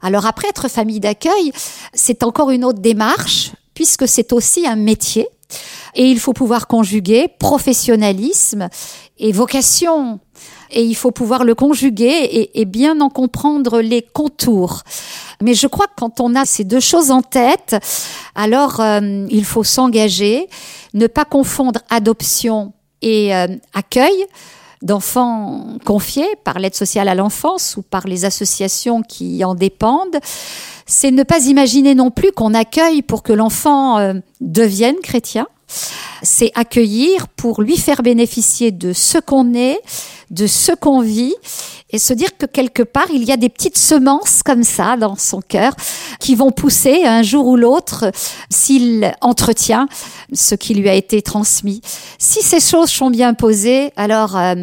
Alors 0.00 0.24
après, 0.24 0.48
être 0.48 0.68
famille 0.68 1.00
d'accueil, 1.00 1.52
c'est 1.92 2.22
encore 2.22 2.50
une 2.50 2.64
autre 2.64 2.80
démarche, 2.80 3.52
puisque 3.74 4.08
c'est 4.08 4.32
aussi 4.32 4.66
un 4.66 4.76
métier. 4.76 5.28
Et 5.94 6.10
il 6.10 6.18
faut 6.18 6.32
pouvoir 6.32 6.66
conjuguer 6.66 7.28
professionnalisme 7.38 8.68
et 9.18 9.32
vocation. 9.32 10.20
Et 10.70 10.82
il 10.82 10.94
faut 10.94 11.10
pouvoir 11.10 11.44
le 11.44 11.54
conjuguer 11.54 12.50
et, 12.54 12.64
bien 12.64 13.00
en 13.00 13.10
comprendre 13.10 13.80
les 13.80 14.00
contours. 14.00 14.82
Mais 15.42 15.54
je 15.54 15.66
crois 15.66 15.86
que 15.86 15.92
quand 15.96 16.20
on 16.20 16.34
a 16.34 16.46
ces 16.46 16.64
deux 16.64 16.80
choses 16.80 17.10
en 17.10 17.20
tête, 17.20 17.76
alors 18.34 18.80
euh, 18.80 19.26
il 19.30 19.44
faut 19.44 19.64
s'engager, 19.64 20.48
ne 20.94 21.06
pas 21.06 21.26
confondre 21.26 21.80
adoption 21.90 22.72
et 23.02 23.34
euh, 23.34 23.48
accueil 23.74 24.26
d'enfants 24.82 25.78
confiés 25.84 26.36
par 26.44 26.58
l'aide 26.58 26.74
sociale 26.74 27.08
à 27.08 27.14
l'enfance 27.14 27.76
ou 27.76 27.82
par 27.82 28.06
les 28.06 28.24
associations 28.24 29.02
qui 29.02 29.44
en 29.44 29.54
dépendent. 29.54 30.18
C'est 30.86 31.10
ne 31.10 31.22
pas 31.22 31.46
imaginer 31.46 31.94
non 31.94 32.10
plus 32.10 32.32
qu'on 32.32 32.54
accueille 32.54 33.02
pour 33.02 33.22
que 33.22 33.32
l'enfant 33.32 33.98
euh, 33.98 34.14
devienne 34.40 34.96
chrétien. 35.02 35.46
C'est 36.22 36.52
accueillir 36.54 37.28
pour 37.28 37.62
lui 37.62 37.76
faire 37.76 38.02
bénéficier 38.02 38.70
de 38.70 38.92
ce 38.92 39.18
qu'on 39.18 39.54
est, 39.54 39.80
de 40.30 40.46
ce 40.46 40.72
qu'on 40.72 41.00
vit 41.00 41.34
et 41.90 41.98
se 41.98 42.14
dire 42.14 42.36
que 42.38 42.46
quelque 42.46 42.82
part, 42.82 43.08
il 43.12 43.24
y 43.24 43.32
a 43.32 43.36
des 43.36 43.50
petites 43.50 43.76
semences 43.76 44.42
comme 44.42 44.64
ça 44.64 44.96
dans 44.96 45.16
son 45.16 45.40
cœur 45.42 45.74
qui 46.20 46.34
vont 46.34 46.50
pousser 46.50 47.04
un 47.04 47.22
jour 47.22 47.46
ou 47.46 47.56
l'autre 47.56 48.10
s'il 48.48 49.12
entretient 49.20 49.86
ce 50.32 50.54
qui 50.54 50.74
lui 50.74 50.88
a 50.88 50.94
été 50.94 51.20
transmis. 51.20 51.82
Si 52.18 52.42
ces 52.42 52.60
choses 52.60 52.90
sont 52.90 53.10
bien 53.10 53.34
posées, 53.34 53.92
alors 53.96 54.36
euh, 54.36 54.54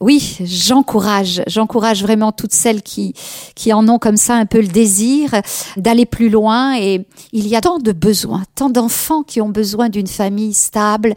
oui, 0.00 0.38
j'encourage, 0.42 1.42
j'encourage 1.46 2.02
vraiment 2.02 2.32
toutes 2.32 2.54
celles 2.54 2.82
qui 2.82 3.14
qui 3.54 3.72
en 3.74 3.86
ont 3.86 3.98
comme 3.98 4.16
ça 4.16 4.34
un 4.34 4.46
peu 4.46 4.60
le 4.60 4.68
désir 4.68 5.30
d'aller 5.76 6.06
plus 6.06 6.30
loin 6.30 6.74
et 6.78 7.06
il 7.32 7.46
y 7.46 7.54
a 7.54 7.60
tant 7.60 7.78
de 7.78 7.92
besoins, 7.92 8.42
tant 8.54 8.70
d'enfants 8.70 9.22
qui 9.22 9.42
ont 9.42 9.50
besoin 9.50 9.90
d'une 9.90 10.06
famille 10.06 10.54
stable, 10.54 11.14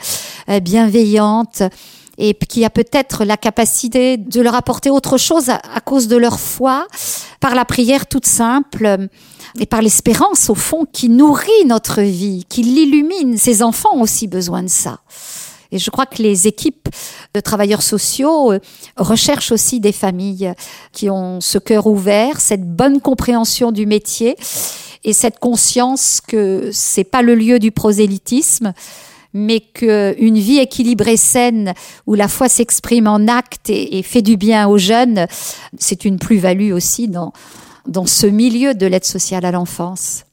euh, 0.49 0.59
bienveillante 0.59 1.63
et 2.17 2.33
qui 2.33 2.65
a 2.65 2.69
peut-être 2.69 3.23
la 3.23 3.37
capacité 3.37 4.17
de 4.17 4.41
leur 4.41 4.53
apporter 4.53 4.89
autre 4.89 5.17
chose 5.17 5.49
à, 5.49 5.61
à 5.73 5.79
cause 5.79 6.09
de 6.09 6.17
leur 6.17 6.39
foi, 6.39 6.85
par 7.39 7.55
la 7.55 7.65
prière 7.65 8.05
toute 8.05 8.25
simple 8.25 8.85
euh, 8.85 9.07
et 9.59 9.65
par 9.65 9.81
l'espérance 9.81 10.49
au 10.49 10.55
fond 10.55 10.85
qui 10.91 11.07
nourrit 11.07 11.65
notre 11.65 12.01
vie, 12.01 12.45
qui 12.49 12.63
l'illumine. 12.63 13.37
Ces 13.37 13.63
enfants 13.63 13.89
ont 13.93 14.01
aussi 14.01 14.27
besoin 14.27 14.61
de 14.61 14.69
ça. 14.69 14.99
Et 15.73 15.79
je 15.79 15.89
crois 15.89 16.05
que 16.05 16.21
les 16.21 16.47
équipes 16.47 16.87
de 17.33 17.39
travailleurs 17.39 17.81
sociaux 17.81 18.53
euh, 18.53 18.59
recherchent 18.95 19.51
aussi 19.51 19.79
des 19.79 19.91
familles 19.91 20.53
qui 20.91 21.09
ont 21.09 21.41
ce 21.41 21.57
cœur 21.57 21.87
ouvert, 21.87 22.39
cette 22.39 22.63
bonne 22.63 23.01
compréhension 23.01 23.71
du 23.71 23.87
métier 23.87 24.37
et 25.03 25.13
cette 25.13 25.39
conscience 25.39 26.21
que 26.21 26.69
c'est 26.71 27.03
pas 27.03 27.23
le 27.23 27.33
lieu 27.33 27.57
du 27.57 27.71
prosélytisme, 27.71 28.73
mais 29.33 29.61
qu'une 29.61 30.37
vie 30.37 30.59
équilibrée 30.59 31.17
saine 31.17 31.73
où 32.05 32.13
la 32.13 32.27
foi 32.27 32.49
s'exprime 32.49 33.07
en 33.07 33.27
actes 33.27 33.71
et, 33.71 33.97
et 33.97 34.03
fait 34.03 34.21
du 34.21 34.37
bien 34.37 34.67
aux 34.67 34.77
jeunes, 34.77 35.25
c'est 35.79 36.05
une 36.05 36.19
plus-value 36.19 36.71
aussi 36.71 37.07
dans, 37.07 37.33
dans 37.87 38.05
ce 38.05 38.27
milieu 38.27 38.75
de 38.75 38.85
l'aide 38.85 39.05
sociale 39.05 39.43
à 39.43 39.51
l'enfance. 39.51 40.25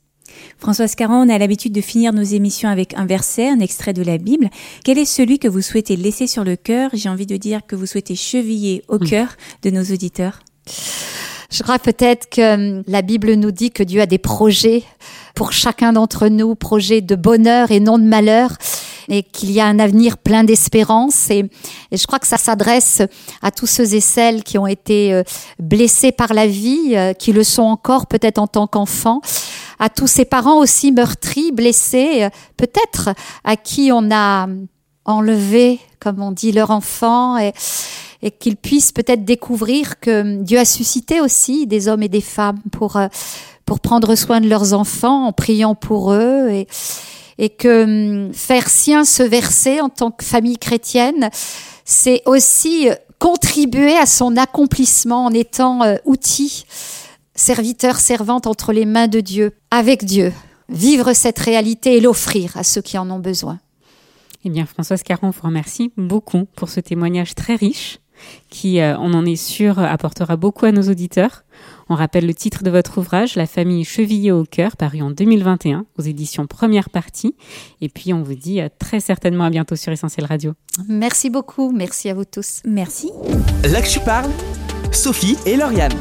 Françoise 0.60 0.94
Caron, 0.94 1.22
on 1.22 1.28
a 1.30 1.38
l'habitude 1.38 1.72
de 1.72 1.80
finir 1.80 2.12
nos 2.12 2.22
émissions 2.22 2.68
avec 2.68 2.92
un 2.92 3.06
verset, 3.06 3.48
un 3.48 3.60
extrait 3.60 3.94
de 3.94 4.02
la 4.02 4.18
Bible. 4.18 4.50
Quel 4.84 4.98
est 4.98 5.06
celui 5.06 5.38
que 5.38 5.48
vous 5.48 5.62
souhaitez 5.62 5.96
laisser 5.96 6.26
sur 6.26 6.44
le 6.44 6.54
cœur? 6.54 6.90
J'ai 6.92 7.08
envie 7.08 7.24
de 7.24 7.38
dire 7.38 7.62
que 7.66 7.74
vous 7.74 7.86
souhaitez 7.86 8.14
cheviller 8.14 8.82
au 8.88 8.98
cœur 8.98 9.28
de 9.62 9.70
nos 9.70 9.82
auditeurs. 9.82 10.40
Je 11.50 11.62
crois 11.62 11.78
peut-être 11.78 12.28
que 12.28 12.76
hum, 12.76 12.82
la 12.86 13.00
Bible 13.00 13.32
nous 13.34 13.52
dit 13.52 13.70
que 13.70 13.82
Dieu 13.82 14.02
a 14.02 14.06
des 14.06 14.18
projets 14.18 14.84
pour 15.34 15.52
chacun 15.52 15.94
d'entre 15.94 16.28
nous, 16.28 16.54
projets 16.54 17.00
de 17.00 17.14
bonheur 17.14 17.70
et 17.70 17.80
non 17.80 17.98
de 17.98 18.04
malheur, 18.04 18.50
et 19.08 19.22
qu'il 19.22 19.50
y 19.50 19.60
a 19.60 19.66
un 19.66 19.78
avenir 19.78 20.18
plein 20.18 20.44
d'espérance. 20.44 21.30
Et, 21.30 21.46
et 21.90 21.96
je 21.96 22.06
crois 22.06 22.18
que 22.18 22.26
ça 22.26 22.36
s'adresse 22.36 23.00
à 23.40 23.50
tous 23.50 23.66
ceux 23.66 23.94
et 23.94 24.00
celles 24.00 24.44
qui 24.44 24.58
ont 24.58 24.66
été 24.66 25.14
euh, 25.14 25.22
blessés 25.58 26.12
par 26.12 26.34
la 26.34 26.46
vie, 26.46 26.92
euh, 26.96 27.14
qui 27.14 27.32
le 27.32 27.44
sont 27.44 27.62
encore 27.62 28.06
peut-être 28.06 28.38
en 28.38 28.46
tant 28.46 28.66
qu'enfants, 28.66 29.22
à 29.80 29.88
tous 29.88 30.06
ces 30.06 30.24
parents 30.24 30.58
aussi 30.58 30.92
meurtris, 30.92 31.50
blessés, 31.50 32.24
euh, 32.24 32.30
peut-être 32.56 33.10
à 33.42 33.56
qui 33.56 33.90
on 33.92 34.12
a 34.12 34.46
enlevé, 35.04 35.80
comme 35.98 36.22
on 36.22 36.30
dit, 36.30 36.52
leur 36.52 36.70
enfant. 36.70 37.38
Et, 37.38 37.52
et 38.22 38.30
qu'ils 38.30 38.56
puissent 38.56 38.92
peut-être 38.92 39.24
découvrir 39.24 39.98
que 39.98 40.42
Dieu 40.42 40.58
a 40.58 40.66
suscité 40.66 41.20
aussi 41.20 41.66
des 41.66 41.88
hommes 41.88 42.02
et 42.02 42.08
des 42.08 42.20
femmes 42.20 42.60
pour 42.70 42.96
euh, 42.96 43.08
pour 43.64 43.80
prendre 43.80 44.14
soin 44.14 44.40
de 44.40 44.48
leurs 44.48 44.74
enfants 44.74 45.26
en 45.26 45.32
priant 45.32 45.74
pour 45.74 46.12
eux 46.12 46.50
et 46.50 46.66
et 47.38 47.48
que 47.48 48.26
hum, 48.26 48.34
faire 48.34 48.68
sien 48.68 49.04
ce 49.04 49.22
verset 49.22 49.80
en 49.80 49.88
tant 49.88 50.10
que 50.10 50.24
famille 50.24 50.58
chrétienne, 50.58 51.30
c'est 51.86 52.22
aussi 52.26 52.90
contribuer 53.18 53.96
à 53.96 54.06
son 54.06 54.36
accomplissement 54.36 55.26
en 55.26 55.30
étant 55.32 55.82
euh, 55.82 55.96
outil, 56.04 56.64
serviteur, 57.34 57.98
servante 57.98 58.46
entre 58.46 58.72
les 58.72 58.86
mains 58.86 59.08
de 59.08 59.20
Dieu, 59.20 59.52
avec 59.70 60.04
Dieu, 60.04 60.32
vivre 60.68 61.12
cette 61.12 61.38
réalité 61.38 61.96
et 61.96 62.00
l'offrir 62.00 62.56
à 62.56 62.62
ceux 62.62 62.82
qui 62.82 62.98
en 62.98 63.10
ont 63.10 63.18
besoin. 63.18 63.58
Eh 64.44 64.50
bien, 64.50 64.66
Françoise 64.66 65.02
Caron 65.02 65.30
vous 65.30 65.42
remercie 65.42 65.92
beaucoup 65.96 66.46
pour 66.56 66.68
ce 66.68 66.80
témoignage 66.80 67.34
très 67.34 67.56
riche 67.56 67.98
qui, 68.48 68.80
euh, 68.80 68.96
on 68.98 69.14
en 69.14 69.24
est 69.24 69.36
sûr, 69.36 69.78
apportera 69.78 70.36
beaucoup 70.36 70.66
à 70.66 70.72
nos 70.72 70.82
auditeurs. 70.82 71.44
On 71.88 71.94
rappelle 71.94 72.26
le 72.26 72.34
titre 72.34 72.62
de 72.62 72.70
votre 72.70 72.98
ouvrage, 72.98 73.36
La 73.36 73.46
famille 73.46 73.84
chevillée 73.84 74.32
au 74.32 74.44
cœur, 74.44 74.76
paru 74.76 75.02
en 75.02 75.10
2021 75.10 75.86
aux 75.98 76.02
éditions 76.02 76.46
Première 76.46 76.90
Partie. 76.90 77.34
Et 77.80 77.88
puis, 77.88 78.12
on 78.12 78.22
vous 78.22 78.34
dit 78.34 78.60
euh, 78.60 78.68
très 78.78 79.00
certainement 79.00 79.44
à 79.44 79.50
bientôt 79.50 79.76
sur 79.76 79.92
Essentiel 79.92 80.26
Radio. 80.26 80.52
Merci 80.88 81.30
beaucoup. 81.30 81.72
Merci 81.72 82.08
à 82.08 82.14
vous 82.14 82.24
tous. 82.24 82.60
Merci. 82.64 83.10
Là 83.64 83.80
que 83.82 83.88
tu 83.88 84.00
parles, 84.00 84.30
Sophie 84.92 85.36
et 85.46 85.56
Lauriane. 85.56 85.92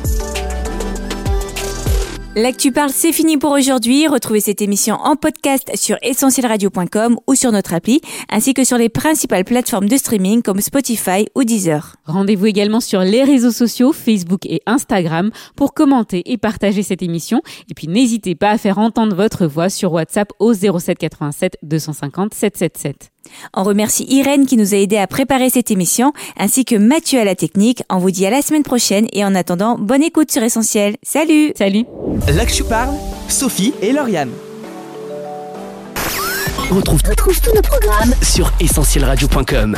L'actu 2.42 2.72
parle, 2.72 2.92
c'est 2.92 3.12
fini 3.12 3.38
pour 3.38 3.52
aujourd'hui. 3.52 4.08
Retrouvez 4.08 4.40
cette 4.40 4.62
émission 4.62 4.96
en 4.96 5.18
podcast 5.18 5.70
sur 5.76 5.98
essentielradio.com 6.02 7.18
ou 7.28 7.36
sur 7.36 7.52
notre 7.52 7.74
appli, 7.74 8.00
ainsi 8.30 8.54
que 8.54 8.64
sur 8.64 8.78
les 8.78 8.88
principales 8.88 9.44
plateformes 9.44 9.90
de 9.90 9.98
streaming 9.98 10.42
comme 10.42 10.62
Spotify 10.62 11.28
ou 11.36 11.44
Deezer. 11.44 11.98
Rendez-vous 12.06 12.46
également 12.46 12.80
sur 12.80 13.02
les 13.02 13.26
réseaux 13.26 13.52
sociaux, 13.52 13.92
Facebook 13.92 14.46
et 14.46 14.62
Instagram, 14.68 15.32
pour 15.58 15.74
commenter 15.74 16.32
et 16.32 16.38
partager 16.38 16.82
cette 16.82 17.02
émission. 17.02 17.42
Et 17.70 17.74
puis 17.74 17.90
n'hésitez 17.90 18.36
pas 18.36 18.52
à 18.52 18.58
faire 18.58 18.78
entendre 18.78 19.18
votre 19.18 19.46
voix 19.46 19.70
sur 19.70 19.92
WhatsApp 19.92 20.32
au 20.40 20.54
07 20.54 20.98
87 20.98 21.58
250 21.62 22.34
777. 22.34 23.12
On 23.54 23.64
remercie 23.64 24.06
Irène 24.10 24.46
qui 24.46 24.58
nous 24.58 24.74
a 24.74 24.78
aidé 24.78 24.98
à 24.98 25.08
préparer 25.08 25.50
cette 25.50 25.72
émission, 25.72 26.14
ainsi 26.38 26.66
que 26.66 26.76
Mathieu 26.76 27.20
à 27.20 27.24
la 27.24 27.36
technique. 27.36 27.84
On 27.90 27.98
vous 27.98 28.12
dit 28.12 28.26
à 28.26 28.30
la 28.30 28.42
semaine 28.42 28.64
prochaine 28.64 29.08
et 29.14 29.24
en 29.26 29.36
attendant, 29.36 29.78
bonne 29.78 30.04
écoute 30.04 30.32
sur 30.32 30.44
Essentiel. 30.44 30.98
Salut 31.04 31.54
Salut 31.58 31.86
Là 32.28 32.46
que 32.46 32.52
tu 32.52 32.64
parles, 32.64 32.96
Sophie 33.28 33.74
et 33.82 33.92
Lauriane. 33.92 34.32
On 36.72 36.76
retrouve 36.76 37.02
tous 37.02 37.42
nos 37.56 37.62
programmes 37.62 38.14
sur 38.22 38.52
essentielradio.com. 38.60 39.76